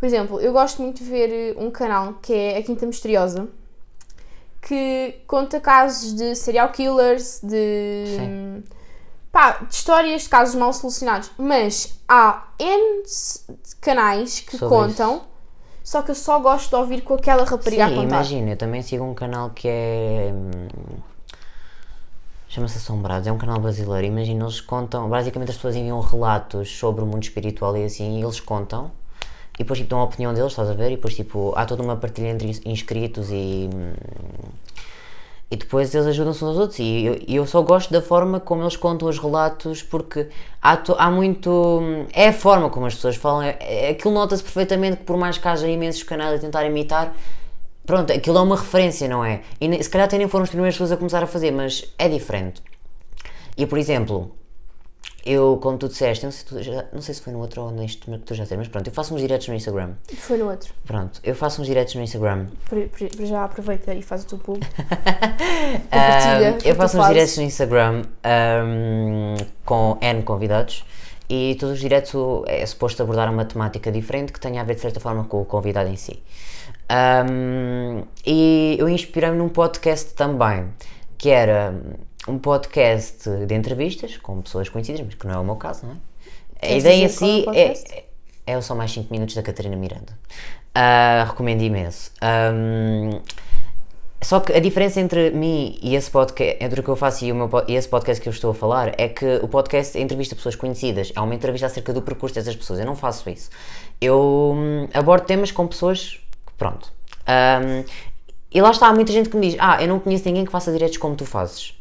[0.00, 3.48] Por exemplo, eu gosto muito de ver eh, um canal que é a Quinta Misteriosa
[4.66, 8.04] que conta casos de serial killers, de.
[8.18, 8.64] Sim.
[9.30, 11.30] Pá, de histórias de casos mal solucionados.
[11.38, 13.02] Mas há N
[13.80, 15.22] canais que Sobre contam,
[15.86, 18.08] só que eu só gosto de ouvir com aquela rapariga a Sim, contar.
[18.08, 20.32] imagina, eu também sigo um canal que é.
[20.34, 20.96] hum,
[22.48, 24.04] Chama-se Assombrados, é um canal brasileiro.
[24.06, 25.08] Imagina, eles contam.
[25.08, 28.90] Basicamente, as pessoas enviam relatos sobre o mundo espiritual e assim, e eles contam.
[29.54, 30.88] E depois, tipo, dão a opinião deles, estás a ver?
[30.92, 33.68] E depois, tipo, há toda uma partilha entre ins- inscritos e.
[35.50, 36.78] E depois eles ajudam-se uns aos outros.
[36.80, 40.28] E eu, eu só gosto da forma como eles contam os relatos, porque
[40.60, 41.80] há, to- há muito.
[42.12, 43.42] É a forma como as pessoas falam.
[43.42, 47.14] É, é- aquilo nota-se perfeitamente que, por mais que haja imensos canais a tentar imitar,
[47.86, 49.42] pronto, aquilo é uma referência, não é?
[49.60, 52.08] E se calhar até nem foram as primeiras pessoas a começar a fazer, mas é
[52.08, 52.60] diferente.
[53.56, 54.32] E por exemplo,
[55.26, 57.62] eu, como tu disseste, não sei, se tu já- não sei se foi no outro
[57.62, 59.90] ou neste que tu já disseste, mas pronto, eu faço uns diretos no Instagram.
[60.16, 60.72] Foi no outro.
[60.86, 62.46] Pronto, eu faço uns diretos no Instagram.
[62.68, 64.66] Por- por- já aproveita e faz o teu público.
[64.78, 70.84] Ahm, Compartilha que eu faço uns diretos no Instagram ahm, com N convidados
[71.28, 72.14] e todos os diretos
[72.46, 75.44] é suposto abordar uma temática diferente que tenha a ver de certa forma com o
[75.44, 76.22] convidado em si.
[76.88, 80.68] Ahm, e eu inspirei-me num podcast também,
[81.18, 81.74] que era
[82.26, 85.92] um podcast de entrevistas com pessoas conhecidas, mas que não é o meu caso, não
[85.92, 85.96] é?
[86.56, 87.92] A Queres ideia em é si podcast?
[87.92, 88.04] é,
[88.46, 90.18] é o Só Mais 5 Minutos da Catarina Miranda.
[90.74, 92.10] Ah, recomendo imenso.
[92.20, 93.20] Ahm,
[94.22, 97.30] só que a diferença entre mim e esse podcast, entre o que eu faço e,
[97.30, 100.34] o meu, e esse podcast que eu estou a falar, é que o podcast entrevista
[100.34, 102.80] pessoas conhecidas, é uma entrevista acerca do percurso dessas pessoas.
[102.80, 103.50] Eu não faço isso.
[104.00, 106.18] Eu hum, abordo temas com pessoas
[106.58, 106.92] pronto.
[107.28, 107.84] Hum,
[108.52, 110.50] e lá está, há muita gente que me diz: Ah, eu não conheço ninguém que
[110.50, 111.75] faça diretos como tu fazes.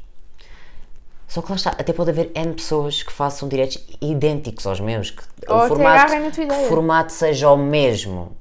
[1.27, 5.11] Só que lá está, até pode haver N pessoas que façam diretos idênticos aos meus,
[5.11, 8.35] que Ou na tua que o formato seja o mesmo.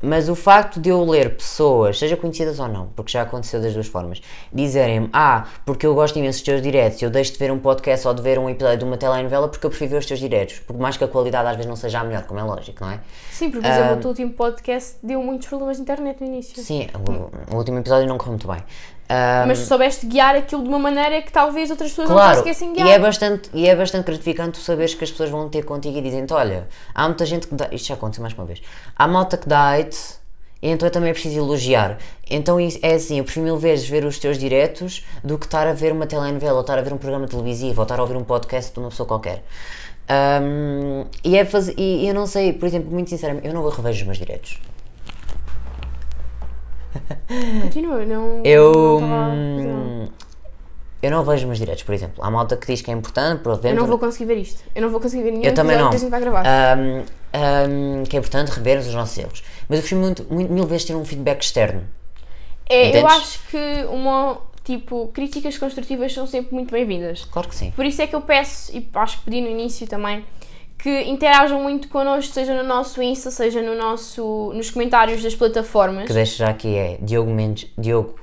[0.00, 3.72] Mas o facto de eu ler pessoas, seja conhecidas ou não, porque já aconteceu das
[3.72, 4.20] duas formas,
[4.52, 8.06] dizerem-me, ah, porque eu gosto imenso dos teus diretos, eu deixo de ver um podcast
[8.06, 10.58] ou de ver um episódio de uma telenovela porque eu prefiro ver os teus diretos,
[10.60, 12.90] por mais que a qualidade às vezes não seja a melhor, como é lógico, não
[12.90, 13.00] é?
[13.30, 16.62] Sim, porque, por exemplo, o teu último podcast deu muitos problemas de internet no início.
[16.62, 18.62] Sim, o, o último episódio não correu muito bem.
[19.08, 22.72] Ah, Mas soubeste guiar aquilo de uma maneira que talvez outras pessoas não Claro, conseguissem
[22.72, 22.86] guiar.
[22.86, 25.98] e é, bastante, e é bastante gratificante tu saberes que as pessoas vão ter contigo
[25.98, 27.68] e dizem-te: Olha, há muita gente que dá.
[27.72, 28.62] Isto já aconteceu mais uma vez.
[28.96, 29.98] Há malta que dá hate,
[30.62, 31.98] e então eu também é preciso elogiar.
[32.30, 35.72] Então é assim: eu prefiro mil vezes ver os teus diretos do que estar a
[35.74, 38.24] ver uma telenovela, ou estar a ver um programa televisivo, ou estar a ouvir um
[38.24, 39.42] podcast de uma pessoa qualquer.
[40.08, 43.66] Ahm, e, é fazer, e, e eu não sei, por exemplo, muito sinceramente, eu não
[43.68, 44.58] revejo os meus diretos.
[47.62, 48.42] Continua, não.
[48.44, 49.00] Eu.
[49.00, 50.10] não
[51.02, 52.24] eu não vejo meus diretos, por exemplo.
[52.24, 54.62] Há malta que diz que é importante, por Eu não vou conseguir ver isto.
[54.72, 55.90] Eu não vou conseguir ver nenhum Eu também não.
[55.90, 56.46] que a gente vai gravar.
[56.46, 59.42] Ahm, ahm, que é importante revermos os nossos erros.
[59.68, 61.82] Mas eu prefiro muito, muito, mil vezes ter um feedback externo.
[62.68, 63.12] é, eu entendes?
[63.16, 67.24] acho que uma, tipo, críticas construtivas são sempre muito bem-vindas.
[67.24, 67.72] Claro que sim.
[67.72, 70.24] Por isso é que eu peço, e acho que pedi no início também,
[70.82, 76.08] que interajam muito connosco, seja no nosso Insta, seja no nosso, nos comentários das plataformas.
[76.08, 77.70] Que deixo já aqui é Diogo Mendes.
[77.78, 78.18] Diogo.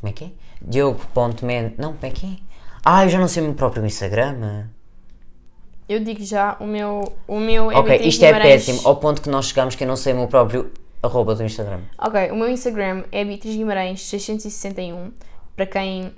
[0.00, 0.30] Como é que é?
[0.62, 1.76] Diogo.mendes.
[1.78, 2.30] Não, como é que é?
[2.84, 4.68] Ah, eu já não sei o meu próprio Instagram.
[5.88, 8.66] Eu digo já, o meu, o meu é ok, Beatriz isto é Guimarães.
[8.66, 8.88] péssimo.
[8.88, 10.70] Ao ponto que nós chegamos que eu não sei o meu próprio
[11.02, 11.80] arroba do Instagram.
[11.98, 15.10] Ok, o meu Instagram é Beatriz Guimarães 661.
[15.56, 16.12] Para quem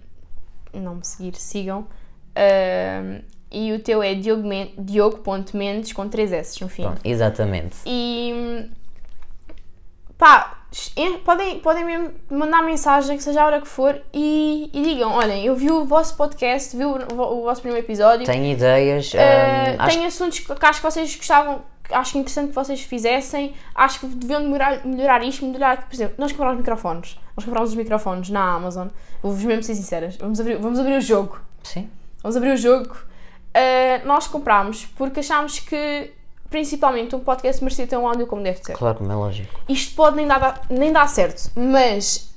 [0.74, 1.86] não me seguir, sigam.
[2.36, 6.82] Ahm, e o teu é Diogo Men- Diogo.mendes com 3 S no fim.
[6.82, 7.76] Pronto, exatamente.
[7.86, 8.68] E
[10.16, 10.58] pá,
[11.24, 15.44] podem, podem mesmo mandar mensagem, que seja a hora que for, e, e digam: olhem,
[15.44, 18.24] eu vi o vosso podcast, vi o, o vosso primeiro episódio.
[18.24, 19.12] Tenho ideias.
[19.12, 22.80] Uh, ahm, acho tem assuntos que, acho que vocês gostavam, acho que interessante que vocês
[22.82, 23.54] fizessem.
[23.74, 25.86] Acho que deviam melhorar, melhorar isto, melhorar.
[25.88, 27.18] Por exemplo, nós comprámos microfones.
[27.36, 28.88] Nós comprámos os microfones na Amazon.
[29.22, 30.16] Vou-vos mesmo ser sinceras.
[30.16, 31.40] Vamos abrir, vamos abrir o jogo.
[31.62, 31.88] Sim.
[32.22, 32.96] Vamos abrir o jogo.
[33.54, 36.10] Uh, nós comprámos porque achámos que,
[36.48, 38.72] principalmente, um podcast merecia ter um áudio como deve ser.
[38.74, 39.60] Claro, como é lógico.
[39.68, 42.32] Isto pode nem dar, nem dar certo, mas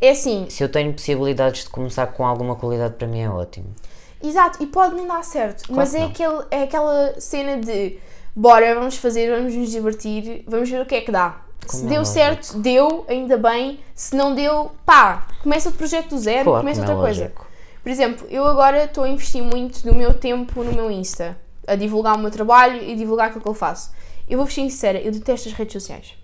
[0.00, 3.74] é assim, Se eu tenho possibilidades de começar com alguma qualidade, para mim é ótimo.
[4.22, 7.98] Exato, e pode nem dar certo, mas que é, aquele, é aquela cena de
[8.34, 11.40] bora, vamos fazer, vamos nos divertir, vamos ver o que é que dá.
[11.66, 12.14] Como se é deu lógico.
[12.14, 13.78] certo, deu, ainda bem.
[13.94, 17.22] Se não deu, pá, começa outro projeto do zero, Claro, começa é outra coisa.
[17.22, 17.46] lógico.
[17.82, 21.74] Por exemplo, eu agora estou a investir muito do meu tempo no meu Insta, a
[21.74, 23.92] divulgar o meu trabalho e divulgar aquilo que eu faço.
[24.28, 26.14] Eu vou ser sincera, eu detesto as redes sociais.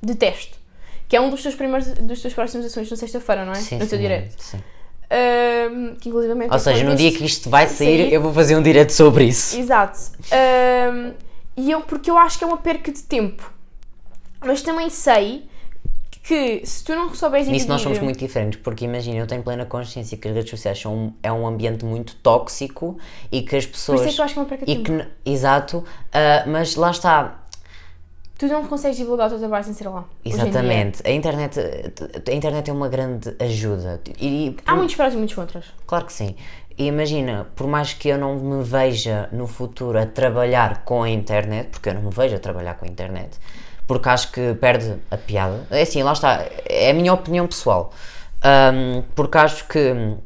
[0.00, 0.56] Detesto.
[1.08, 3.56] Que é um dos teus primeiros, dos teus próximos ações na sexta-feira, não é?
[3.56, 4.34] Sim, no teu sim, direto.
[4.38, 4.60] sim.
[5.10, 8.56] Ahm, que inclusivamente Ou seja, no dia que isto vai sair, sair- eu vou fazer
[8.56, 9.58] um direto sobre isso.
[9.58, 9.98] Exato.
[10.30, 11.12] Ahm,
[11.56, 13.52] e eu, porque eu acho que é uma perca de tempo.
[14.40, 15.44] Mas também sei
[16.22, 19.42] que se tu não souberes Nisso nós dividir- somos muito diferentes, porque imagina, eu tenho
[19.42, 22.96] plena consciência que as redes sociais são é um ambiente muito tóxico
[23.30, 24.00] e que as Por pessoas.
[24.02, 27.38] isso é que eu acho que é uma e que, exato, ah, mas lá está,
[28.38, 30.04] Tu não consegues divulgar o teu trabalho sem ser lá.
[30.24, 31.00] exatamente.
[31.06, 31.60] A internet,
[32.28, 34.00] a internet é uma grande ajuda.
[34.20, 35.66] E, Há muitos prós e muitos contras.
[35.86, 36.34] Claro que sim.
[36.76, 41.08] E imagina, por mais que eu não me veja no futuro a trabalhar com a
[41.10, 43.30] internet, porque eu não me vejo a trabalhar com a internet,
[43.86, 45.66] porque acho que perde a piada.
[45.70, 47.92] É assim, lá está, é a minha opinião pessoal.
[48.42, 50.16] Ahm, porque acho que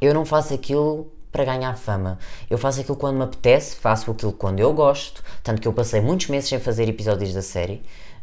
[0.00, 2.18] eu não faço aquilo para ganhar fama.
[2.50, 5.22] Eu faço aquilo quando me apetece, faço aquilo quando eu gosto.
[5.42, 7.82] Tanto que eu passei muitos meses sem fazer episódios da série.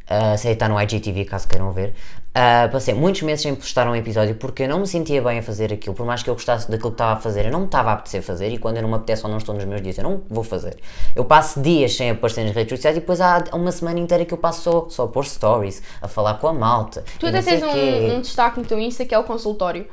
[0.10, 1.94] A série está no IGTV, caso queiram ver.
[2.34, 5.44] Ah, passei muitos meses sem postar um episódio porque eu não me sentia bem a
[5.44, 5.96] fazer aquilo.
[5.96, 7.94] Por mais que eu gostasse daquilo que estava a fazer, eu não me estava a
[7.94, 8.50] apetecer fazer.
[8.50, 10.44] E quando eu não me apetece ou não estou nos meus dias, eu não vou
[10.44, 10.78] fazer.
[11.16, 14.34] Eu passo dias sem aparecer nas redes sociais e depois há uma semana inteira que
[14.34, 17.04] eu passo só, só a pôr stories, a falar com a malta.
[17.20, 19.86] Tu até sei tens um, um destaque no teu Insta que é o consultório.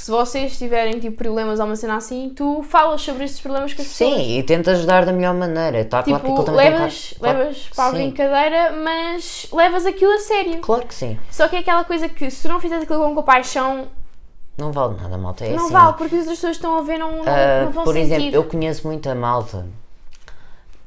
[0.00, 3.74] Que se vocês tiverem tipo, problemas ou uma cena assim, tu falas sobre esses problemas
[3.74, 4.14] com as pessoas.
[4.14, 5.80] Sim, e tento ajudar da melhor maneira.
[5.80, 10.10] Está claro que Tipo, levas, tem claro- levas para a sim, brincadeira, mas levas aquilo
[10.12, 10.58] a sério.
[10.62, 11.18] Claro que sim.
[11.30, 13.88] Só que é aquela coisa que se tu não fizeres aquilo com compaixão,
[14.56, 15.44] Não vale nada, malta.
[15.44, 15.72] É não assim.
[15.74, 18.14] vale, porque as outras pessoas estão a ver, não, não, Ah, não vão por sentir.
[18.14, 19.66] exemplo, eu conheço muita malta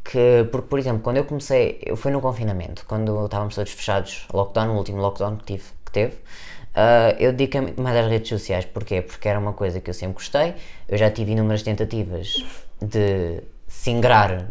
[0.04, 4.28] que, porque, por exemplo, quando eu comecei, eu fui no confinamento, quando estávamos todos fechados,
[4.34, 6.18] lockdown, o último lockdown que, tive, que teve,
[6.76, 8.66] ah, eu dediquei-me mais às redes sociais.
[8.66, 9.02] Porquê?
[9.02, 10.56] Porque era uma coisa que eu sempre gostei,
[10.88, 12.44] eu já tive inúmeras tentativas
[12.82, 13.90] de se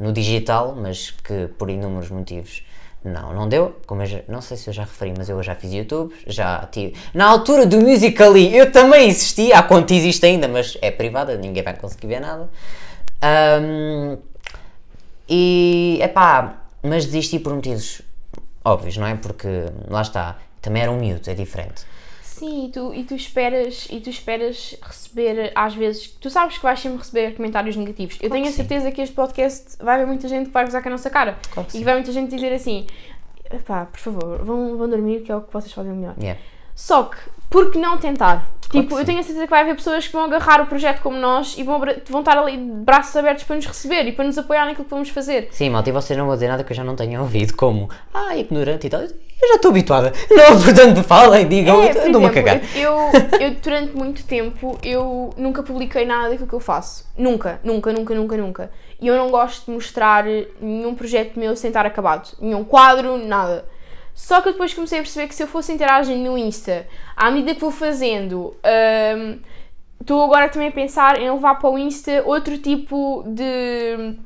[0.00, 2.62] no digital, mas que por inúmeros motivos
[3.04, 3.76] não, não deu.
[3.86, 6.94] Como já- não sei se eu já referi, mas eu já fiz YouTube, já tive.
[7.14, 11.62] Na altura do Musical.ly eu também existi, a conta existe ainda, mas é privada, ninguém
[11.62, 12.48] vai conseguir ver nada.
[13.22, 14.18] Ahm,
[15.28, 18.02] e é pá, mas desisti por motivos
[18.64, 19.14] óbvios, não é?
[19.14, 19.48] Porque
[19.88, 21.84] lá está, também era um miúdo, é diferente.
[22.42, 26.62] Sim, e tu, e tu esperas e tu esperas receber às vezes, tu sabes que
[26.64, 28.18] vais sempre receber comentários negativos.
[28.20, 28.56] Eu tenho a que sim.
[28.56, 31.38] certeza que este podcast vai haver muita gente que vai gozar com a nossa cara.
[31.52, 32.84] Claro e vai muita gente dizer assim:
[33.64, 36.16] pá, por favor, vão, vão dormir, que é o que vocês fazem melhor.
[36.18, 36.40] Yeah.
[36.74, 37.16] Só que,
[37.52, 38.48] por que não tentar?
[38.68, 41.02] Claro tipo, eu tenho a certeza que vai haver pessoas que vão agarrar o projeto
[41.02, 41.78] como nós e vão,
[42.08, 44.90] vão estar ali de braços abertos para nos receber e para nos apoiar naquilo que
[44.90, 45.48] vamos fazer.
[45.50, 47.90] Sim, malta, e vocês não vão dizer nada que eu já não tenha ouvido, como
[48.14, 49.02] ah, ignorante e tal.
[49.02, 50.12] Eu já estou habituada.
[50.30, 52.60] Não, portanto, falem, digam, É, estou-me a cagar.
[52.76, 52.96] eu,
[53.40, 57.10] eu durante muito tempo eu nunca publiquei nada daquilo que eu faço.
[57.18, 58.70] Nunca, nunca, nunca, nunca, nunca.
[59.00, 60.24] E eu não gosto de mostrar
[60.60, 62.30] nenhum projeto meu sem estar acabado.
[62.40, 63.64] Nenhum quadro, nada.
[64.14, 66.86] Só que eu depois comecei a perceber que se eu fosse interagir no Insta,
[67.16, 68.54] à medida que vou fazendo,
[69.16, 69.38] hum,
[70.00, 74.16] estou agora também a pensar em levar para o Insta outro tipo de,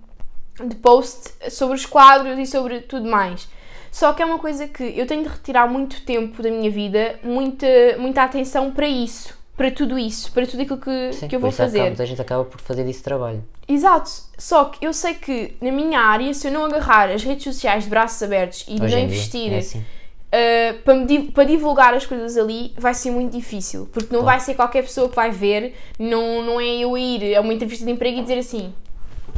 [0.67, 3.49] de post sobre os quadros e sobre tudo mais.
[3.91, 7.19] Só que é uma coisa que eu tenho de retirar muito tempo da minha vida,
[7.23, 7.67] muita,
[7.99, 11.49] muita atenção para isso, para tudo isso, para tudo aquilo que, Sim, que eu vou
[11.49, 11.79] é fazer.
[11.79, 13.43] acaba- muita gente acaba por fazer disso trabalho.
[13.67, 17.45] Exato, só que eu sei que na minha área, se eu não agarrar as redes
[17.45, 19.79] sociais de braços abertos e Hoje não investir é assim.
[19.81, 24.39] uh, para, me para divulgar as coisas ali, vai ser muito difícil, porque não vai
[24.41, 27.91] ser qualquer pessoa que vai ver, não, não é eu ir a uma entrevista de
[27.91, 28.73] emprego e dizer assim: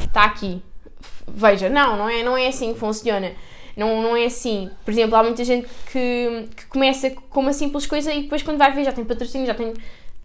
[0.00, 0.60] está aqui,
[1.26, 1.68] veja.
[1.68, 3.32] Não, não é, não é assim que funciona.
[3.76, 4.68] Não, não é assim.
[4.84, 8.58] Por exemplo, há muita gente que, que começa com uma simples coisa e depois, quando
[8.58, 9.72] vai ver, já tem patrocínio, já tem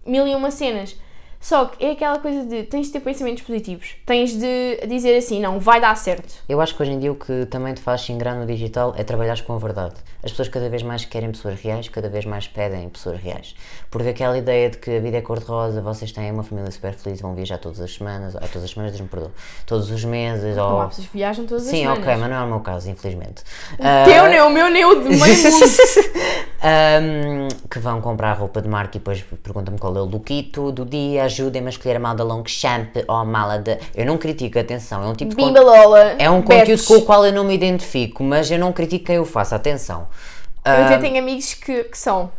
[0.05, 0.95] mil e uma cenas.
[1.43, 3.97] Só que é aquela coisa de tens de ter pensamentos positivos.
[4.05, 6.35] Tens de dizer assim: não, vai dar certo.
[6.47, 8.93] Eu acho que hoje em dia o que também te faz se ingrar no digital
[8.97, 9.95] é trabalhares com a verdade.
[10.23, 13.55] As pessoas cada vez mais querem pessoas reais, cada vez mais pedem pessoas reais.
[13.93, 17.21] Porque aquela ideia de que a vida é cor-de-rosa, vocês têm uma família super feliz,
[17.21, 19.31] vão viajar todas as semanas, ah, todas as semanas, Deus me perdoa,
[19.67, 20.89] todos os meses, Não há ou...
[20.89, 21.99] pessoas que viajam todas as Sim, semanas.
[21.99, 23.43] ok, mas não é o meu caso, infelizmente.
[23.73, 25.65] O teu nem, o meu nem o de meio mundo.
[26.63, 30.85] Ahm, que vão comprar roupa de marca e depois perguntam-me qual é o lookito do
[30.85, 33.77] dia, ajudem-me a escolher a mala da Longchamp ou a mala de...
[33.93, 35.35] Eu não critico, atenção, é um tipo de...
[35.35, 36.15] Bimba Lola.
[36.17, 39.19] É um conteúdo com o qual eu não me identifico, mas eu não critico quem
[39.19, 40.07] o faça, atenção.
[40.65, 42.31] Eu até tenho amigos que, que são.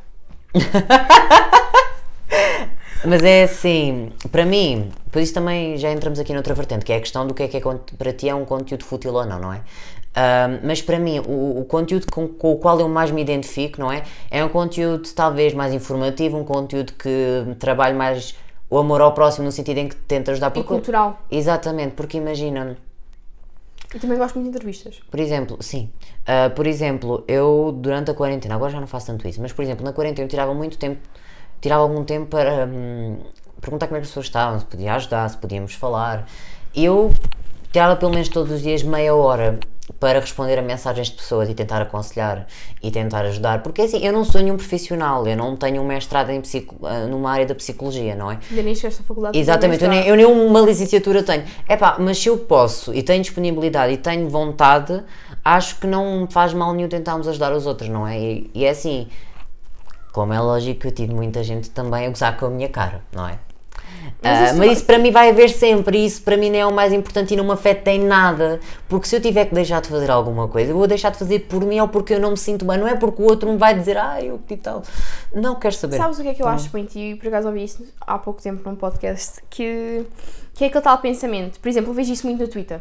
[3.05, 6.97] mas é assim, para mim, por isso também já entramos aqui noutra vertente, que é
[6.97, 7.61] a questão do que é que é,
[7.99, 9.61] para ti é um conteúdo fútil ou não, não é?
[10.15, 13.81] Ah, mas para mim, o, o conteúdo com, com o qual eu mais me identifico,
[13.81, 14.05] não é?
[14.31, 17.09] É um conteúdo talvez mais informativo, um conteúdo que
[17.59, 18.35] trabalhe mais
[18.71, 21.21] o amor ao próximo no sentido em que tenta ajudar E porque- cultural.
[21.31, 22.77] Exatamente, porque imagina,
[23.95, 25.01] Eu também gosto muito de entrevistas.
[25.09, 25.89] Por exemplo, sim.
[26.27, 29.63] Ah, por exemplo, eu durante a quarentena, agora já não faço tanto isso, mas por
[29.63, 31.01] exemplo, na quarentena eu tirava muito tempo,
[31.61, 33.19] tirava algum tempo para hum,
[33.61, 36.27] perguntar como é que as pessoas estavam, se podia ajudar, se podíamos falar.
[36.75, 37.13] Eu
[37.75, 39.59] tirava pelo menos todos os dias meia hora
[39.99, 42.47] para responder a mensagens de pessoas e tentar aconselhar
[42.81, 46.31] e tentar ajudar, porque assim, eu não sou nenhum profissional, eu não tenho um mestrado
[46.31, 48.39] em psico, ah, numa área da psicologia, não é?
[48.49, 49.37] Ainda nem à faculdade.
[49.37, 51.43] Exatamente, eu nem, eu nem uma licenciatura tenho.
[51.69, 55.03] É pá, mas se eu posso e tenho disponibilidade e tenho vontade,
[55.45, 58.17] acho que não faz mal nenhum tentarmos ajudar os outros, não é?
[58.17, 59.09] E, e é assim,
[60.13, 63.27] como é lógico, eu tive muita gente também a gozar com a minha cara, não
[63.27, 63.37] é?
[64.23, 66.67] Mas isso- mas isso para mim vai haver sempre, e isso para mim não é
[66.67, 68.61] o mais importante e não me afeta em nada.
[68.89, 71.41] Porque se eu tiver que deixar de fazer alguma coisa, eu vou deixar de fazer
[71.41, 73.57] por mim ou porque eu não me sinto bem, não é porque o outro me
[73.57, 74.83] vai dizer, ah, eu e tal.
[75.35, 75.97] Não quero saber.
[75.97, 76.97] Sabes o que é que eu acho muito?
[76.99, 80.05] E por acaso ouvi isso há pouco tempo num podcast que,
[80.55, 81.59] que é aquele tal pensamento.
[81.61, 82.81] Por exemplo, eu vejo isso muito no Twitter.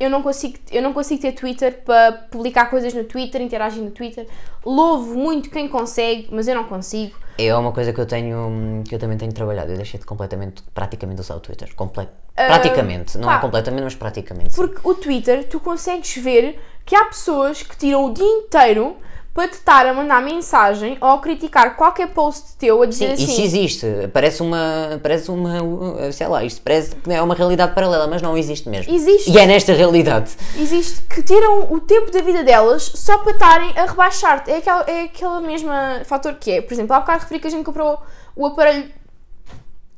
[0.00, 3.90] Eu não, consigo, eu não consigo ter Twitter para publicar coisas no Twitter, interagir no
[3.90, 4.26] Twitter.
[4.64, 7.14] Louvo muito quem consegue, mas eu não consigo.
[7.36, 9.70] É uma coisa que eu tenho, que eu também tenho trabalhado.
[9.70, 11.74] Eu deixei de completamente, praticamente usar o Twitter.
[11.74, 13.36] Comple Ah, praticamente, não pá.
[13.36, 14.54] é completamente, mas praticamente.
[14.54, 14.56] sim.
[14.56, 18.96] Porque o Twitter, tu consegues ver que há pessoas que tiram o dia inteiro
[19.32, 23.24] para te estar a mandar mensagem ou a criticar qualquer post teu a dizer Sim,
[23.24, 23.32] assim.
[23.32, 23.86] isso existe.
[24.12, 28.20] Parece uma, parece uma, uh, sei lá, isto parece que é uma realidade paralela, mas
[28.20, 28.92] não existe mesmo.
[28.92, 29.30] Existe.
[29.30, 30.32] E é nesta realidade.
[30.58, 34.50] Existe que tiram o tempo da vida delas só para estarem a rebaixar-te.
[34.50, 36.60] É aquela, é aquela mesma fator que é.
[36.60, 38.00] Por exemplo, há bocado referi que a gente comprou
[38.34, 38.90] o aparelho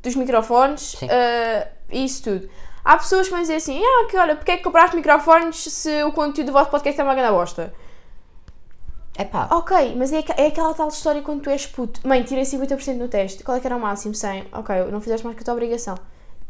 [0.03, 0.97] dos microfones
[1.91, 2.49] e isso tudo.
[2.85, 6.03] Há pessoas que vão dizer assim: ah, que olha, porque é que compraste microfones se
[6.05, 7.73] o conteúdo do vosso podcast é uma grande bosta?
[9.23, 12.01] É Ok, mas é, é aquela tal história quando tu és puto.
[12.07, 13.43] Mãe, tirei 50% no teste.
[13.43, 14.15] Qual é que era o máximo?
[14.15, 14.47] 100.
[14.53, 15.97] Ok, não fizeste mais que a tua obrigação.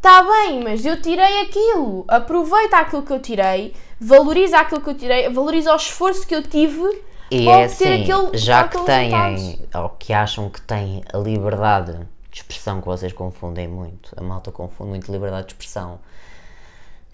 [0.00, 2.04] Tá bem, mas eu tirei aquilo.
[2.08, 6.42] Aproveita aquilo que eu tirei, valoriza aquilo que eu tirei, valoriza o esforço que eu
[6.42, 6.82] tive
[7.30, 9.82] E para é assim, aquele, já que têm, resultado.
[9.84, 11.92] ou que acham que têm a liberdade
[12.32, 16.00] de expressão que vocês confundem muito, a malta confunde muito liberdade de expressão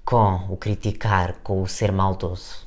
[0.03, 2.67] com o criticar, com o ser maldoso.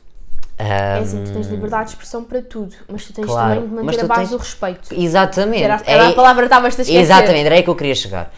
[0.62, 3.86] É assim, tu tens liberdade de expressão para tudo, mas tu tens Claro, também de
[3.86, 4.93] manter a base tens- do respeito.
[4.93, 5.64] Exatamente.
[5.64, 6.95] Era, era é- a palavra que estavas a esquecer.
[6.99, 8.32] Exatamente, era aí que eu queria chegar.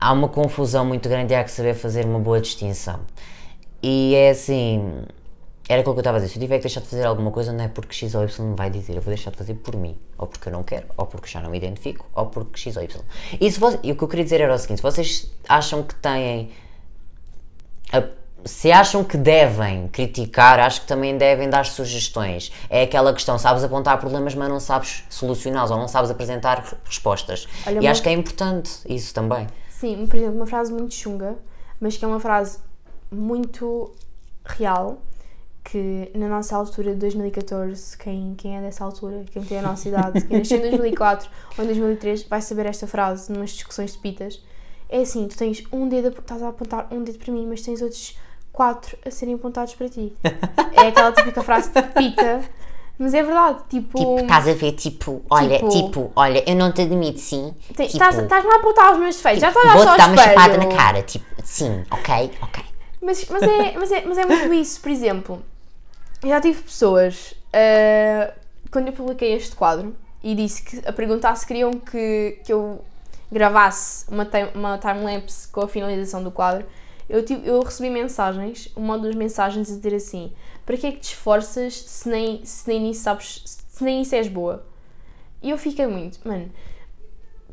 [0.00, 3.00] Há uma confusão muito grande e há que saber fazer uma boa distinção.
[3.82, 5.02] E é assim,
[5.68, 6.32] era aquilo que eu estava a dizer.
[6.32, 8.44] Se eu tiver que deixar de fazer alguma coisa, não é porque X ou Y
[8.50, 10.86] me vai dizer, eu vou deixar de fazer por mim, ou porque eu não quero,
[10.96, 13.00] ou porque já não me identifico, ou porque X ou Y.
[13.40, 15.82] E, se vo- e o que eu queria dizer era o seguinte: se vocês acham
[15.84, 16.50] que têm.
[17.92, 22.52] a- se acham que devem criticar, acho que também devem dar sugestões.
[22.68, 26.76] É aquela questão, sabes apontar problemas, mas não sabes solucioná-los, ou não sabes apresentar re-
[26.84, 27.46] respostas.
[27.66, 29.46] Olha, e acho que é importante isso também.
[29.68, 31.36] Sim, por exemplo, uma frase muito chunga,
[31.80, 32.58] mas que é uma frase
[33.10, 33.92] muito
[34.44, 34.98] real,
[35.64, 39.88] que na nossa altura de 2014, quem, quem é dessa altura, quem tem a nossa
[39.88, 43.98] idade, quem nasceu em 2004 ou em 2003, vai saber esta frase numas discussões de
[43.98, 44.40] pitas.
[44.88, 47.80] É assim, tu tens um dedo, estás a apontar um dedo para mim, mas tens
[47.80, 48.18] outros
[48.52, 50.12] quatro a serem apontados para ti.
[50.74, 52.40] É aquela típica frase de pita,
[52.98, 53.98] mas é verdade, tipo...
[53.98, 57.54] Tipo, estás a ver, tipo, olha, Tipo- tipo, olha, eu não te admito, sim.
[57.76, 60.16] tem- tipo, Estás estás-me a apontar os meus defeitos, já estou a Vou-te dar uma
[60.22, 62.64] chapada na cara, tipo, sim, ok, ok.
[63.00, 65.42] Mas, mas, é, mas, é, mas é muito isso, por exemplo,
[66.22, 68.32] eu já tive pessoas, ah,
[68.70, 72.82] quando eu publiquei este quadro e disse que a perguntar se queriam que, que eu
[73.30, 76.64] gravasse uma, time- uma timelapse com a finalização do quadro,
[77.08, 80.32] eu, tive, eu recebi mensagens, uma ou duas mensagens a dizer assim:
[80.64, 84.14] para que é que te esforças se nem, se nem nisso sabes, se nem isso
[84.14, 84.66] és boa?
[85.42, 86.50] E eu fiquei muito, mano,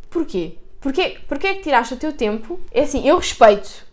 [0.10, 0.58] porquê?
[0.80, 2.60] Porquê, porquê é que tiraste o teu tempo?
[2.72, 3.86] É assim, eu respeito,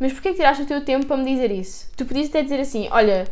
[0.00, 1.90] mas porquê que tiraste o teu tempo para me dizer isso?
[1.96, 3.28] Tu podias até dizer assim, olha,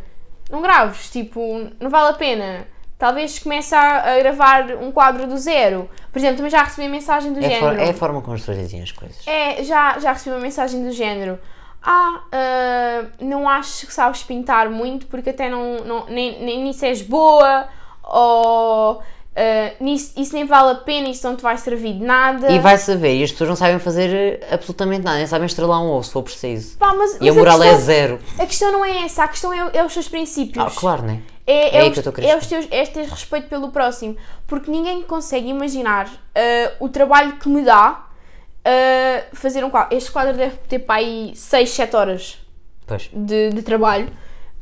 [0.51, 1.41] não graves, tipo,
[1.79, 2.67] não vale a pena.
[2.99, 5.89] Talvez comece a, a gravar um quadro do zero.
[6.11, 7.75] Por exemplo, também já recebi a mensagem do É, a género.
[7.75, 9.25] for- é a forma como as pessoas dizem as coisas.
[9.25, 11.39] É, já, já recebi uma mensagem do género.
[11.81, 16.83] Ah, ah, não acho que sabes pintar muito porque até não, não nem, nem nisso
[16.85, 17.69] és boa
[18.03, 19.01] ou
[19.35, 22.51] ah, nisso, isso nem vale a pena, isso não te vai servir de nada.
[22.51, 25.87] E vai saber, e as pessoas não sabem fazer absolutamente nada, nem sabem estrelar um
[25.89, 26.77] ovo se for preciso.
[26.77, 28.19] Pá, mas, E a mas moral é questão, zero.
[28.37, 30.65] a questão não é essa, a questão é, é os seus princípios.
[30.65, 31.21] Ah, claro, né?
[31.38, 34.15] É, É é, aí os, é os teus, é teres respeito pelo próximo.
[34.45, 38.05] Porque ninguém consegue imaginar ah, o trabalho que me dá
[38.63, 39.97] ah, fazer um quadro.
[39.97, 42.37] Este quadro deve ter para aí 6, 7 horas
[43.11, 44.09] de, de trabalho.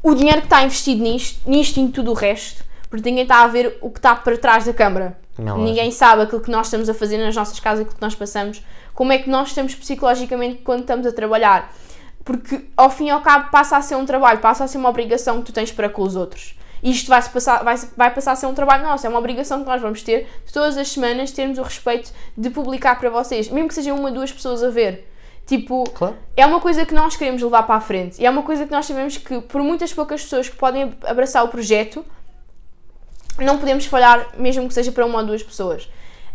[0.02, 3.44] O dinheiro que está investido nisto, nisto e em tudo o resto, porque ninguém está
[3.44, 5.20] a ver o que está para trás da câmara.
[5.38, 5.62] É lógico.
[5.62, 8.64] Ninguém sabe aquilo que nós estamos a fazer nas nossas casas, aquilo que nós passamos,
[8.94, 11.74] como é que nós estamos psicologicamente quando estamos a trabalhar.
[12.24, 14.88] Porque ao fim e ao cabo passa a ser um trabalho, passa a ser uma
[14.88, 16.56] obrigação que tu tens para com os outros.
[16.82, 19.61] E isto vai, passar, vai, vai passar a ser um trabalho nosso, é uma obrigação
[19.63, 23.49] que nós vamos ter de todas as semanas termos o respeito de publicar para vocês,
[23.49, 25.07] mesmo que sejam uma, duas pessoas a ver.
[25.45, 26.15] Tipo, Claro.
[26.36, 28.71] é uma coisa que nós queremos levar para a frente e é uma coisa que
[28.71, 32.05] nós sabemos que por muitas poucas pessoas que podem abraçar o projeto
[33.39, 35.88] não podemos falhar mesmo que seja para uma ou duas pessoas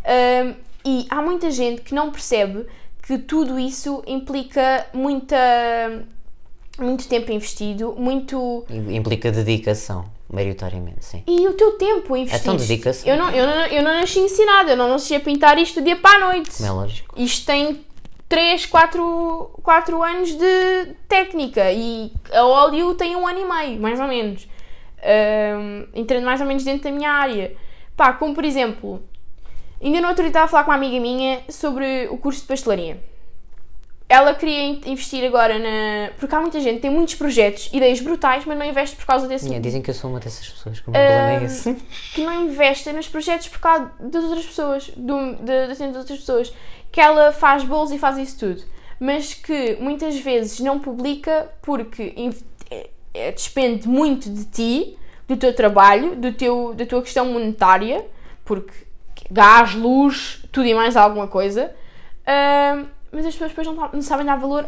[0.05, 2.67] Ahm, e há muita gente que não percebe
[3.03, 5.37] que tudo isso implica muita
[6.79, 11.23] muito tempo investido muito Implica dedicação, maioritariamente, sim.
[11.27, 13.09] e o teu tempo investido Então dedica-se.
[13.09, 15.85] eu não, eu, não, eu não nasci ensinada eu não nasci a pintar isto do
[15.85, 17.15] dia para a noite Como é lógico.
[17.21, 17.85] isto tem
[18.29, 24.01] 3, 4, 4 anos de técnica e a óleo tem um ano e meio, mais
[24.01, 24.49] ou menos.
[25.03, 27.55] Ahm, entrando mais ou menos dentro da minha área.
[27.95, 29.03] Pá, como por exemplo,
[29.83, 32.47] ainda no outro dia estava a falar com uma amiga minha sobre o curso de
[32.47, 32.99] pastelaria.
[34.13, 36.11] Ela queria in- investir agora na.
[36.19, 39.47] Porque há muita gente tem muitos projetos, ideias brutais, mas não investe por causa desse.
[39.47, 41.75] Yeah, dizem que eu sou uma dessas pessoas, que o meu problema é esse.
[42.15, 46.53] que não investem nos projetos por causa das outras pessoas, do, de, das outras pessoas,
[46.91, 48.63] que ela faz bolos e faz isso tudo,
[49.01, 52.13] mas que muitas vezes não publica porque
[53.15, 58.05] é- despende muito de ti, do teu trabalho, do teu, da tua questão monetária,
[58.45, 58.73] porque
[59.31, 61.75] gás, luz, tudo e mais alguma coisa,
[63.13, 64.67] mas as pessoas depois não, não sabem dar valor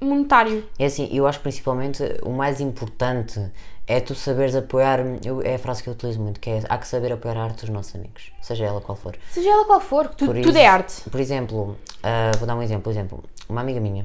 [0.00, 0.64] monetário.
[0.78, 3.40] É assim, eu acho que principalmente o mais importante
[3.86, 5.00] é tu saberes apoiar.
[5.24, 7.44] eu- é a frase que eu utilizo muito, que é há que saber apoiar a
[7.44, 9.16] arte dos nossos amigos, seja ela qual for.
[9.30, 11.08] Seja ela qual for, tu- tudo isso- é arte.
[11.10, 14.04] Por exemplo, ah, vou dar um exemplo, por exemplo, uma amiga minha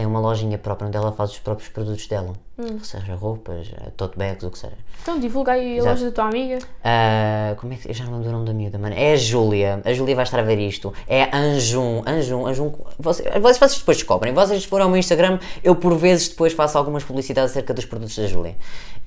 [0.00, 2.78] tem uma lojinha própria onde ela faz os próprios produtos dela, Hum.
[2.82, 4.72] seja roupas, ah, tote bags, o que seja.
[5.02, 6.58] Então divulga aí a loja da tua amiga.
[6.82, 8.94] Ah, como é que eu já não lembro do nome da miúda, mano?
[8.96, 9.82] É a Júlia.
[9.84, 10.90] A Júlia vai estar a ver isto.
[11.06, 12.02] É Anjum.
[12.06, 12.72] Anjum, Anjum.
[12.98, 14.32] Vocês, vocês, depois descobrem.
[14.32, 18.16] Vocês foram ao meu Instagram, eu por vezes depois faço algumas publicidades acerca dos produtos
[18.16, 18.56] da Júlia.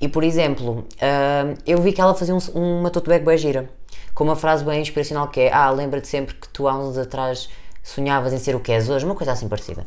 [0.00, 3.68] E por exemplo, ah, eu vi que ela fazia um- uma tote bag bem gira.
[4.14, 7.48] Com uma frase bem inspiracional que é: Ah, lembra-te sempre que tu há uns atrás
[7.84, 9.84] sonhavas em ser o que és hoje, uma coisa assim parecida.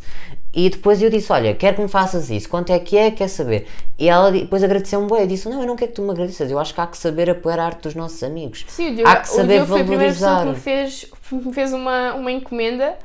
[0.54, 3.28] E depois eu disse: Olha, quero que me faças isso, quanto é que é, quer
[3.28, 3.68] saber?
[3.98, 5.22] E ela depois agradeceu-me bem.
[5.22, 6.98] Eu disse: Não, eu não quero que tu me agradeças, eu acho que há que
[6.98, 8.64] saber apoiar a arte dos nossos amigos.
[8.68, 10.54] Sim, o Diogo, há que o saber Diogo foi a primeira pessoa valorizar.
[10.54, 12.98] que me fez, que me fez uma, uma encomenda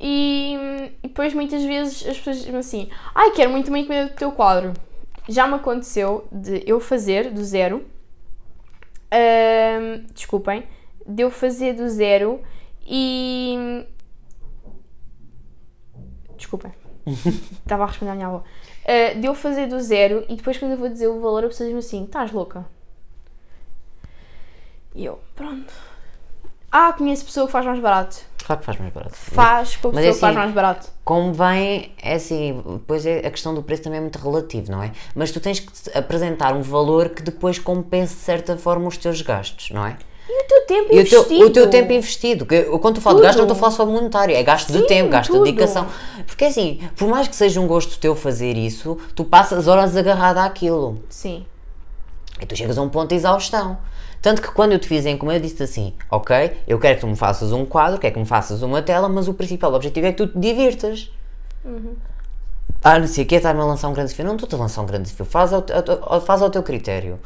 [0.00, 0.56] e,
[1.02, 4.32] e depois muitas vezes as pessoas dizem assim ai, quero muito uma encomenda do teu
[4.32, 4.72] quadro.
[5.28, 7.84] Já me aconteceu de eu fazer do zero,
[10.12, 10.64] desculpem,
[11.06, 12.40] de eu fazer do zero
[12.84, 13.84] e...
[16.42, 16.72] Desculpem,
[17.06, 18.42] estava a responder à minha avó.
[18.84, 21.46] Ah, de eu fazer do zero e depois quando eu vou dizer o valor a
[21.46, 22.66] pessoa diz-me assim, estás louca?
[24.92, 25.72] E eu, pronto.
[26.70, 28.16] Ah, conheço pessoa que faz mais barato.
[28.44, 29.14] Claro que faz mais barato.
[29.14, 30.88] Faz com a Mas pessoa é que faz assim, mais barato.
[31.04, 34.90] Convém, é assim, depois é, a questão do preço também é muito relativo, não é?
[35.14, 39.22] Mas tu tens que apresentar um valor que depois compense de certa forma os teus
[39.22, 39.96] gastos, não é?
[40.28, 41.44] E o teu tempo E o teu, investido?
[41.46, 42.46] o teu tempo investido.
[42.46, 44.42] Que, eu- quando tu falo de gasto, não estou a falar só de monetário, é
[44.42, 45.44] gasto de Sim, tempo, gasto tudo.
[45.44, 45.86] de dedicação.
[46.26, 50.42] Porque assim, por mais que seja um gosto teu fazer isso, tu passas horas agarrada
[50.44, 51.02] àquilo.
[51.08, 51.44] Sim.
[52.40, 53.76] E tu chegas a um ponto de exaustão.
[54.22, 57.00] Tanto que quando eu te fiz a encomenda, eu disse assim: Ok, eu quero que
[57.00, 60.06] tu me faças um quadro, quero que me faças uma tela, mas o principal objetivo
[60.06, 61.10] é que tu te divirtas.
[62.84, 64.26] Ah, não sei o que, está-me a lançar um grande desafio.
[64.26, 67.20] Não estou-te a lançar um grande desafio, faz ao, faz ao teu critério.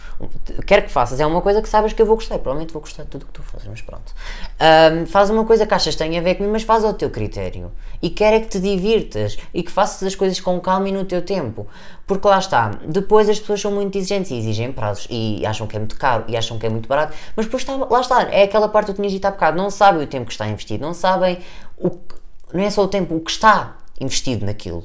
[0.67, 2.37] Quero que faças, é uma coisa que sabes que eu vou gostar.
[2.39, 4.13] Provavelmente vou gostar de tudo o que tu fazes, mas pronto.
[4.61, 7.09] Ahm, faz uma coisa que achas que tem a ver comigo, mas faz ao teu
[7.09, 7.73] critério.
[8.03, 11.07] E quero é que te divirtas e que faças as coisas com calma e no
[11.07, 11.67] teu tempo.
[12.07, 15.75] Porque lá está, depois as pessoas são muito exigentes e exigem prazos e acham que
[15.75, 18.45] é muito caro e acham que é muito barato, mas depois está, lá está, é
[18.45, 20.85] aquela parte que tu tinhas dito há bocado, não sabem o tempo que está investido,
[20.85, 21.39] não sabem
[21.77, 22.15] o que,
[22.55, 24.85] não é só o tempo, o que está investido naquilo.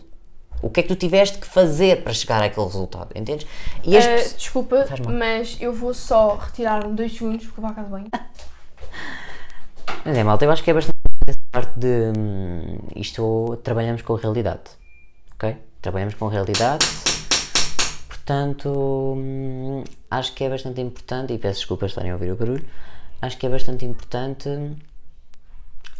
[0.62, 3.48] O que é que tu tiveste que fazer para chegar àquele resultado, entendes?
[3.84, 7.72] E as Eh, pessoas- desculpa, mas eu vou só retirar-me dois segundos porque eu vou
[7.72, 8.06] à casa bem.
[10.06, 10.98] Mas é, malta, eu acho que é bastante
[11.28, 14.62] essa parte de hum, isto trabalhamos com a realidade,
[15.36, 15.58] ok?
[15.82, 16.86] Trabalhamos com a realidade,
[18.08, 18.70] portanto,
[19.18, 22.66] hum, acho que é bastante importante, e peço desculpas por estarem a ouvir o barulho,
[23.22, 24.48] acho que é bastante importante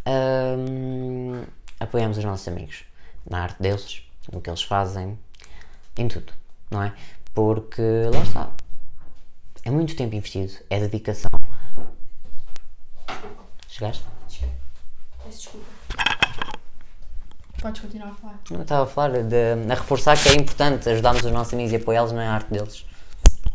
[0.06, 1.42] hum,
[1.80, 2.84] apoiarmos os nossos amigos
[3.28, 5.18] na arte deles, no que eles fazem,
[5.96, 6.32] em tudo,
[6.70, 6.92] não é?
[7.34, 8.50] Porque lá está,
[9.64, 11.30] é muito tempo investido, é dedicação.
[13.68, 14.04] Chegaste?
[15.24, 15.66] Peço desculpa.
[17.60, 18.40] Podes continuar a falar.
[18.50, 19.36] Eu estava a falar de,
[19.70, 22.84] a reforçar que é importante ajudarmos os nossos amigos e apoiá-los na arte deles.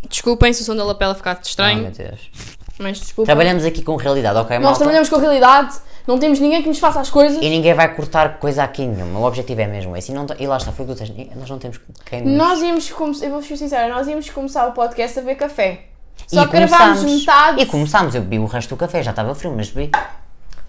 [0.09, 2.31] Desculpem se o som da lapela ficar Oh, estranho, meu Deus.
[2.79, 3.25] mas desculpa.
[3.25, 4.77] Trabalhamos aqui com realidade, ok, Nós malta?
[4.79, 5.75] trabalhamos com realidade,
[6.07, 7.37] não temos ninguém que nos faça as coisas.
[7.41, 9.19] E ninguém vai cortar coisa aqui nenhuma.
[9.19, 10.11] O objetivo é mesmo esse.
[10.11, 11.35] E, não, e lá está, foi o que tu tens.
[11.35, 12.33] Nós não temos quem nos...
[12.37, 15.85] Nós íamos começar, eu vou ser sincera, nós íamos começar o podcast a ver café.
[16.25, 17.61] Só e gravámos metade.
[17.61, 19.91] E começámos, eu bebi o resto do café, já estava frio, mas bebi.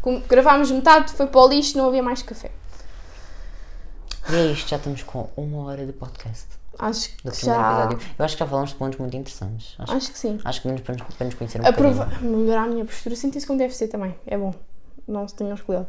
[0.03, 2.51] Com- Gravámos metade, foi para o lixo, não havia mais café.
[4.31, 6.47] E é isto, já estamos com uma hora de podcast.
[6.79, 7.85] Acho Do que primeiro já.
[7.85, 8.09] episódio.
[8.19, 9.75] Eu acho que já falamos de pontos muito interessantes.
[9.79, 10.39] Acho, Acho que sim.
[10.45, 12.05] acho que menos para nos, para nos conhecer um Aprova...
[12.05, 12.37] bocadinho.
[12.39, 14.15] Melhorar a minha postura, sinto isso como deve ser também.
[14.27, 14.55] É bom.
[15.09, 15.89] Não se tenham cuidado.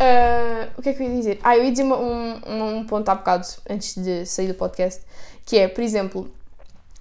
[0.00, 1.40] Ah, o que é que eu ia dizer?
[1.42, 5.02] Ah, eu ia dizer uma- um, um ponto há bocado, antes de sair do podcast,
[5.46, 6.30] que é, por exemplo,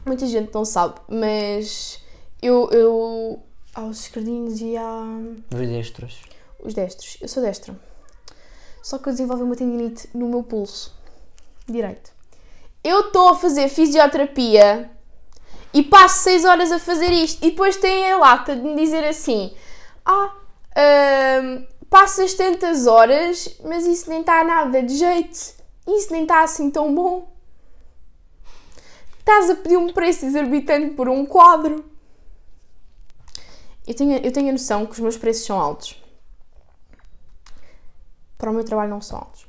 [0.05, 1.99] muita gente não sabe, mas
[2.41, 3.39] eu, eu
[3.73, 5.03] aos esquerdinhos e a
[5.53, 6.21] Os destros.
[6.59, 7.75] os destros, eu sou destra.
[8.83, 10.93] Só que eu desenvolvi uma tendinite no meu pulso
[11.67, 12.11] direito.
[12.83, 14.89] Eu estou a fazer fisioterapia
[15.73, 17.45] e passo 6 horas a fazer isto.
[17.45, 19.53] E depois tem a lata de me dizer assim:
[20.03, 20.33] Ah,
[21.89, 25.37] passas tantas horas, mas isso nem está nada de jeito.
[25.87, 27.29] Isso nem está assim tão bom.
[29.19, 31.85] Estás a pedir um preço exorbitante por um quadro.
[33.87, 36.01] Eu tenho, eu tenho a noção que os meus preços são altos.
[38.37, 39.45] Para o meu trabalho não são altos.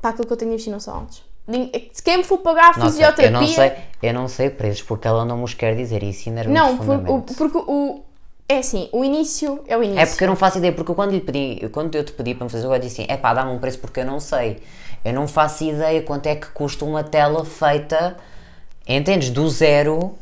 [0.00, 1.24] Para aquilo que eu tenho a investir não são altos.
[1.46, 3.26] Nin- Se quem me for pagar a Nossa, fisioterapia.
[3.26, 3.72] eu não sei,
[4.02, 7.58] eu não sei preços porque ela não nos quer dizer isso Não, por- o- porque
[7.58, 8.02] o.
[8.48, 10.00] É assim, o início é o início.
[10.00, 12.12] É porque eu não faço ideia, porque eu quando lhe pedi, eu- quando eu te
[12.12, 14.20] pedi para me fazer, eu disse assim, é pá, dá-me um preço porque eu não
[14.20, 14.62] sei.
[15.04, 18.16] Eu não faço ideia quanto é que custa uma tela feita,
[18.86, 20.14] entendes, do zero,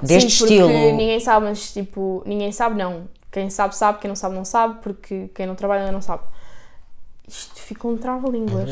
[0.00, 0.96] deste Sim, porque estilo.
[0.96, 3.08] ninguém sabe, mas tipo, ninguém sabe não.
[3.30, 6.22] Quem sabe, sabe, quem não sabe, não sabe, porque quem não trabalha não sabe.
[7.28, 8.70] Isto fica um trava-línguas.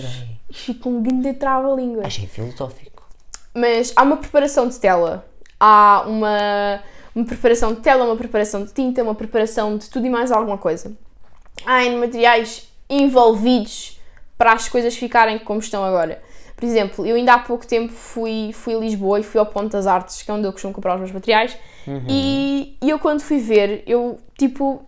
[0.49, 2.07] Isto fica um grande trava-línguas.
[2.07, 3.03] Achei filosófico.
[3.55, 5.27] Mas há uma preparação de tela,
[5.61, 6.81] há uma,
[7.15, 10.59] uma preparação de tela, uma preparação de tinta, uma preparação de tudo e mais alguma
[10.59, 10.93] coisa.
[11.65, 14.01] Há N materiais envolvidos
[14.37, 16.21] para as coisas ficarem como estão agora.
[16.57, 19.73] Por exemplo, eu ainda há pouco tempo fui, fui a Lisboa e fui ao Ponto
[19.73, 21.57] das Artes, que é onde eu costumo comprar os meus materiais,
[22.09, 24.85] e, e eu quando fui ver, eu tipo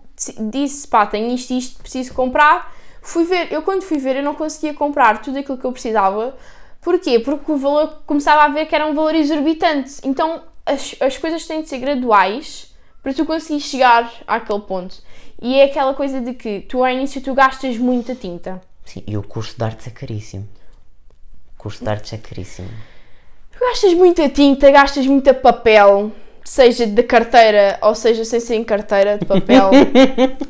[0.51, 2.75] disse, pá, tenho isto e isto, preciso comprar.
[3.03, 6.37] Fui ver, eu quando fui ver, eu não conseguia comprar tudo aquilo que eu precisava.
[6.81, 7.19] Porquê?
[7.19, 9.97] Porque o valor, começava a ver que era um valor exorbitante.
[10.05, 14.97] Então as, as coisas têm de ser graduais para tu conseguir chegar àquele ponto.
[15.41, 18.61] E é aquela coisa de que tu ao início tu gastas muita tinta.
[18.85, 20.49] Sim, e o curso de artes é caríssimo.
[21.55, 22.69] O curso de artes é caríssimo.
[23.53, 26.11] Tu gastas muita tinta, gastas muita papel,
[26.45, 29.71] seja de carteira ou seja sem ser em carteira de papel.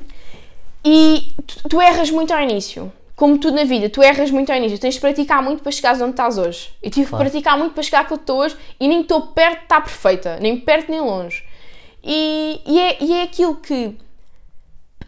[0.84, 2.90] e tu, tu erras muito ao início.
[3.16, 4.78] Como tudo na vida, tu erras muito ao início.
[4.78, 6.70] Tens de praticar muito para chegares onde estás hoje.
[6.82, 7.24] Eu tive Claro.
[7.24, 9.80] que praticar muito para chegar àquilo que estou hoje e nem estou perto de estar
[9.80, 11.42] perfeita, nem perto nem longe.
[12.04, 13.96] E, e, é, e é aquilo que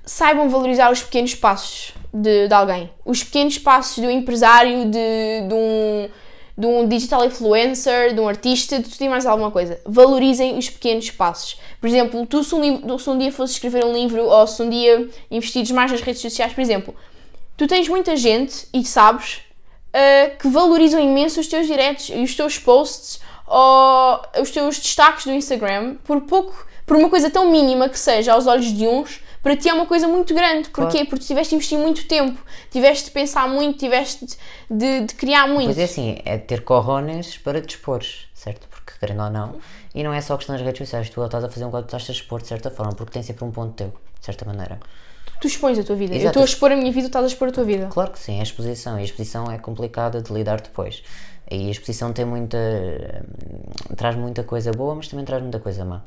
[0.05, 2.91] saibam valorizar os pequenos passos de, de alguém.
[3.05, 6.09] Os pequenos passos do empresário, de, de, um,
[6.57, 9.79] de um digital influencer, de um artista, de tudo e mais alguma coisa.
[9.85, 11.61] Valorizem os pequenos passos.
[11.79, 14.71] Por exemplo, tu se um, se um dia fosses escrever um livro ou se um
[14.71, 16.97] dia investires mais nas redes sociais, por exemplo,
[17.59, 19.43] tu tens muita gente e sabes
[19.89, 25.27] uh, que valorizam imenso os teus diretos e os teus posts ou os teus destaques
[25.27, 29.21] do Instagram por pouco, por uma coisa tão mínima que seja aos olhos de uns,
[29.43, 30.69] para ti é uma coisa muito grande.
[30.69, 30.99] Porquê?
[30.99, 31.07] Claro.
[31.09, 32.41] Porque tiveste de investir muito tempo,
[32.71, 34.27] tiveste de pensar muito, tiveste
[34.71, 35.67] de, de criar muito.
[35.67, 38.69] Pois é assim, é ter corrones para te expores, certo?
[38.69, 39.57] Porque querendo ou não,
[39.95, 42.09] e não é só questão das redes sociais, tu estás a fazer um tu estás
[42.09, 43.89] a expor de certa forma, porque tem sempre um ponto teu,
[44.21, 44.79] de certa maneira.
[45.41, 46.15] Tu expões a tua vida.
[46.15, 46.29] Eu Exato.
[46.29, 47.87] estou a expor a minha vida, tu estás a expor a tua vida.
[47.91, 51.03] Claro que sim, é a exposição, e a exposição é complicada de lidar depois.
[51.51, 52.59] E a exposição tem muita.
[53.97, 56.03] traz muita coisa boa, mas também traz muita coisa má.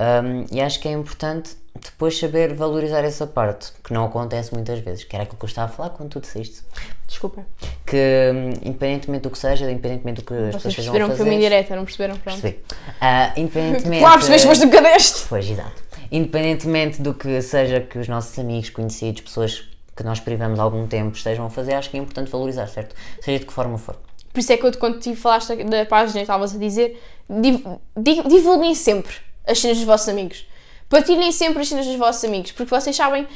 [0.00, 4.78] Hum, e acho que é importante depois saber valorizar essa parte, que não acontece muitas
[4.80, 6.62] vezes, que era aquilo que eu estava a falar quando tu disseste.
[7.06, 7.44] Desculpa.
[7.84, 8.32] Que
[8.62, 11.26] independentemente do que seja, independentemente do que as pessoas Vocês estejam a perceberam que foi
[11.26, 12.16] uma indireta, não perceberam?
[12.16, 12.40] Pronto.
[12.40, 12.64] Percebi.
[13.00, 14.00] Ah, independentemente.
[14.00, 15.28] Claro, percebeste, mas nunca deste.
[15.28, 15.82] Pois, exato.
[16.10, 19.64] Independentemente do que seja que os nossos amigos, conhecidos, pessoas
[19.96, 22.94] que nós privamos algum tempo estejam a fazer, acho que é importante valorizar, certo?
[23.20, 23.96] Seja de que forma for.
[24.32, 27.64] Por isso é que eu, quando te falaste da página estavas a dizer, div-
[27.96, 29.12] di- divulguem sempre
[29.46, 30.46] as cenas dos vossos amigos.
[30.88, 33.26] Partilhem sempre as cenas dos vossos amigos, porque vocês sabem,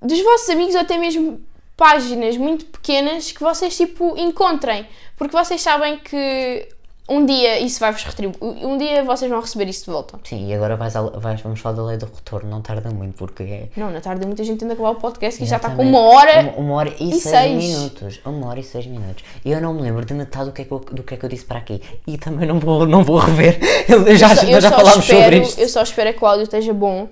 [0.00, 1.40] dos vossos amigos, ou até mesmo
[1.76, 4.86] páginas muito pequenas que vocês, tipo, encontrem.
[5.16, 6.68] Porque vocês sabem que
[7.08, 8.36] um dia isso vai-vos retribuir.
[8.66, 10.18] Um dia vocês vão receber isso de volta.
[10.24, 13.42] Sim, e agora vais, vais- vamos falar da lei do retorno, não tarda muito, porque
[13.42, 13.68] é.
[13.76, 16.40] Não, na tarde muita gente tenta acabar o podcast que já está com uma hora.
[16.42, 17.64] Uma, uma hora e, e seis, seis.
[17.64, 18.20] minutos.
[18.24, 19.24] Uma hora e seis minutos.
[19.44, 21.16] E eu não me lembro de metade do que é que eu, do que é
[21.16, 21.82] que eu disse para aqui.
[22.06, 23.58] E também não vou, não vou rever.
[23.88, 25.60] Eu já, Eu nós já só falámos espero- sobre isto.
[25.60, 27.08] Eu só espero é que o áudio esteja bom.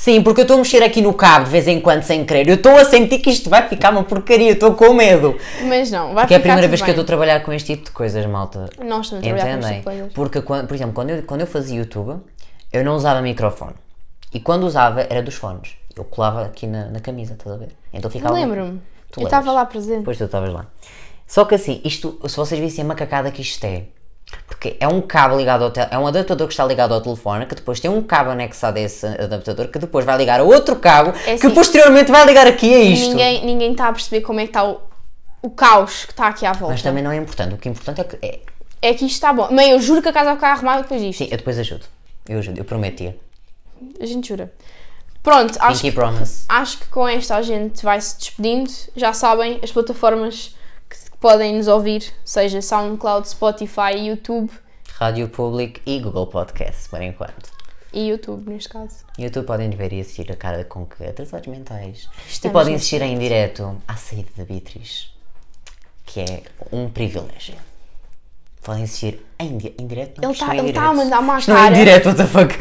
[0.00, 2.48] Sim, porque eu estou a mexer aqui no cabo de vez em quando sem querer.
[2.48, 4.52] Eu estou a sentir que isto vai ficar uma porcaria.
[4.52, 5.36] Estou com medo.
[5.68, 7.04] Mas não, vai Porque é a ficar primeira vez que eu estou bem.
[7.04, 8.70] a trabalhar com este tipo de coisas, malta.
[8.82, 9.78] Nós estamos a trabalhar com este Entendem?
[9.80, 10.12] tipo de coisas.
[10.14, 12.18] Porque, por exemplo, quando eu, quando eu fazia YouTube,
[12.72, 13.74] eu não usava microfone.
[14.32, 15.72] E quando usava, era dos fones.
[15.94, 17.68] Eu colava aqui na, na camisa, estás a ver?
[17.92, 18.32] Então ficava.
[18.32, 18.80] Lembro-me.
[19.18, 19.98] Eu estava lá presente.
[19.98, 20.64] Depois tu estavas lá.
[21.26, 23.84] Só que assim, isto, se vocês vissem a macacada que isto é.
[24.46, 27.54] Porque é um cabo ligado ao é um adaptador que está ligado ao telefone, que
[27.54, 31.10] depois tem um cabo anexado a esse adaptador, que depois vai ligar a outro cabo,
[31.26, 33.08] É que assim, posteriormente vai ligar aqui a isto.
[33.10, 34.80] Ninguém, ninguém está a perceber como é que está o,
[35.42, 36.74] o caos que está aqui à volta.
[36.74, 37.54] Mas também não é importante.
[37.54, 38.18] O que é importante é que.
[38.20, 38.40] É,
[38.82, 39.48] É que isto está bom.
[39.50, 41.18] Mãe, eu juro que a casa vai ficar arrumada depois disto.
[41.18, 41.86] sim, eu depois ajudo.
[42.28, 43.16] Eu ajudo, eu prometia.
[44.00, 44.52] A gente jura.
[45.22, 46.44] Pronto, acho Pinky que, promise.
[46.48, 48.70] acho que com esta a gente vai se despedindo.
[48.96, 50.59] Já sabem as plataformas que
[51.20, 54.50] podem nos ouvir, seja SoundCloud, Spotify, YouTube
[54.98, 57.50] Rádio Public e Google Podcast, por enquanto.
[57.92, 59.04] e YouTube neste caso.
[59.18, 62.08] YouTube podem ver e assistir a cara com que atrasados mentais.
[62.26, 65.12] e Estamos podem nesse assistir em direto à saída da Beatriz,
[66.06, 66.42] que é
[66.72, 67.54] um privilégio.
[68.62, 70.20] Podem assistir em, di em direto.
[70.20, 71.76] Não, Ele está não é tá a mandar uma Isto não é em cara.
[71.76, 72.54] direto, what the fuck?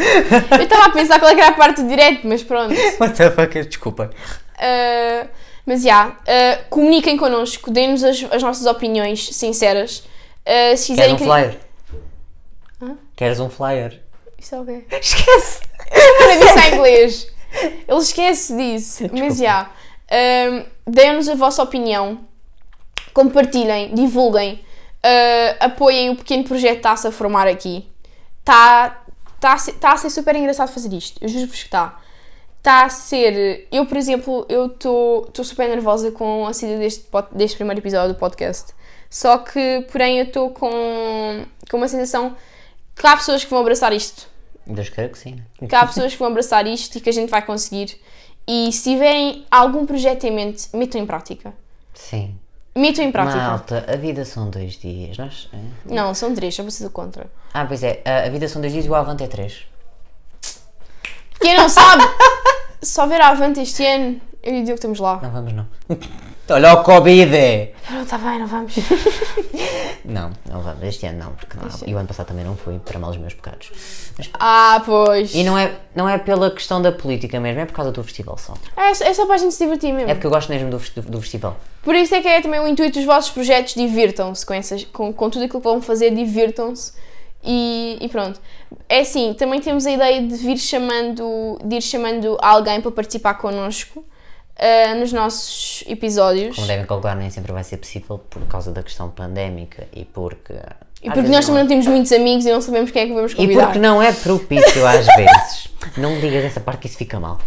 [0.57, 2.74] Eu estava a pensar qual é era a parte do direto, mas pronto.
[3.01, 4.10] what the fuck, desculpa.
[4.55, 5.28] Uh,
[5.66, 9.99] mas já, uh, comuniquem connosco, deem-nos as, as nossas opiniões sinceras.
[10.45, 11.60] Uh, se Queres um flyer?
[13.16, 14.01] Queres um flyer?
[14.38, 14.86] Isso é o quê?
[14.99, 15.62] Esquece!
[15.89, 17.34] Para disse em inglês.
[17.88, 19.10] Ele esquece disso.
[19.12, 19.70] Mas já.
[20.12, 22.22] um, Deem-nos a vossa opinião.
[23.14, 24.64] Compartilhem, divulguem.
[25.03, 27.88] uh, apoiem o pequeno projeto que está-se a formar aqui.
[28.39, 29.03] Está
[29.39, 31.22] tá ser, tá a ser super engraçado fazer isto.
[31.22, 31.99] Eu juro-vos que está.
[32.69, 33.67] Está a ser.
[33.71, 38.19] Eu, por exemplo, eu estou super nervosa com a saída deste, deste primeiro episódio do
[38.19, 38.75] podcast.
[39.09, 40.69] Só que, porém, eu estou com,
[41.67, 42.37] com uma sensação
[42.95, 44.27] que há pessoas que vão abraçar isto
[44.67, 45.41] Deus queira que sim.
[45.67, 47.99] que há pessoas que vão abraçar isto e que a gente vai conseguir.
[48.47, 51.51] E se tiverem algum projeto em mente, metam em prática.
[51.95, 52.35] Sim.
[52.75, 53.39] Metam em prática.
[53.39, 55.17] Malta, a vida são dois dias.
[55.17, 55.49] Nós.
[55.51, 55.91] é?
[55.91, 57.25] Não, são três, vocês do contra.
[57.51, 59.65] Ah, pois é, a vida são dois dias e o Avante é três.
[61.41, 62.03] Quem não sabe,
[62.82, 65.20] só ver a Avante este ano, eu e o Diogo estamos lá.
[65.22, 65.68] Não vamos não.
[66.52, 67.30] Olha o Covid!
[67.91, 68.74] Não, está bem, não vamos.
[70.06, 70.82] Não, não vamos.
[70.84, 71.68] Este ano não, porque não.
[71.88, 73.70] E o ano passado também não fui, para mal os meus pecados.
[74.18, 75.36] Mas- Ah, pois.
[75.36, 78.36] e não é, não é pela questão da política mesmo, é por causa do festival
[78.38, 78.53] só.
[78.76, 80.10] É, só- é só para a gente se divertir mesmo.
[80.10, 81.57] É porque eu gosto mesmo do, festi- do festival.
[81.84, 85.14] Por isso é que é também o intuito dos vossos projetos, divirtam-se com, essas, com,
[85.14, 86.94] com tudo aquilo que vão fazer, divirtam-se
[87.44, 88.40] e, e pronto.
[88.88, 93.36] É assim, também temos a ideia de vir chamando, de ir chamando alguém para participar
[93.36, 94.03] connosco
[94.57, 96.56] ah, nos nossos episódios.
[96.56, 100.53] Como devem calcular, nem sempre vai ser possível por causa da questão pandémica e porque.
[101.02, 103.32] E porque nós também não temos muitos amigos e não sabemos quem é que vamos
[103.32, 103.66] E convidar.
[103.68, 105.70] porque não é propício às vezes.
[105.95, 107.40] Não me digas essa parte que isso fica mal.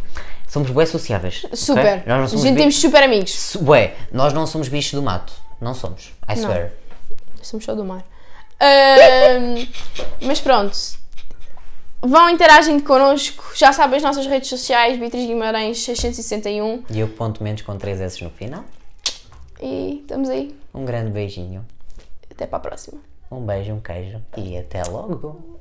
[0.48, 1.44] Somos bué sociáveis.
[1.52, 2.02] Super.
[2.06, 3.56] Nós não A somos gente bi- temos super amigos.
[3.60, 5.32] Bué, nós não somos bichos do mato.
[5.60, 6.12] Não somos.
[6.28, 6.48] I Não.
[6.48, 6.70] swear.
[7.42, 8.02] Somos só do mar.
[10.20, 10.76] Mas pronto.
[12.00, 13.52] Vão interagindo connosco.
[13.54, 16.84] Já sabem as nossas redes sociais, Beatriz Guimarães 661.
[16.90, 18.64] E eu ponto menos com 3 S no final.
[19.60, 20.54] E estamos aí.
[20.74, 21.64] Um grande beijinho.
[22.30, 23.00] Até para a próxima.
[23.30, 25.60] Um beijo, um queijo e até logo.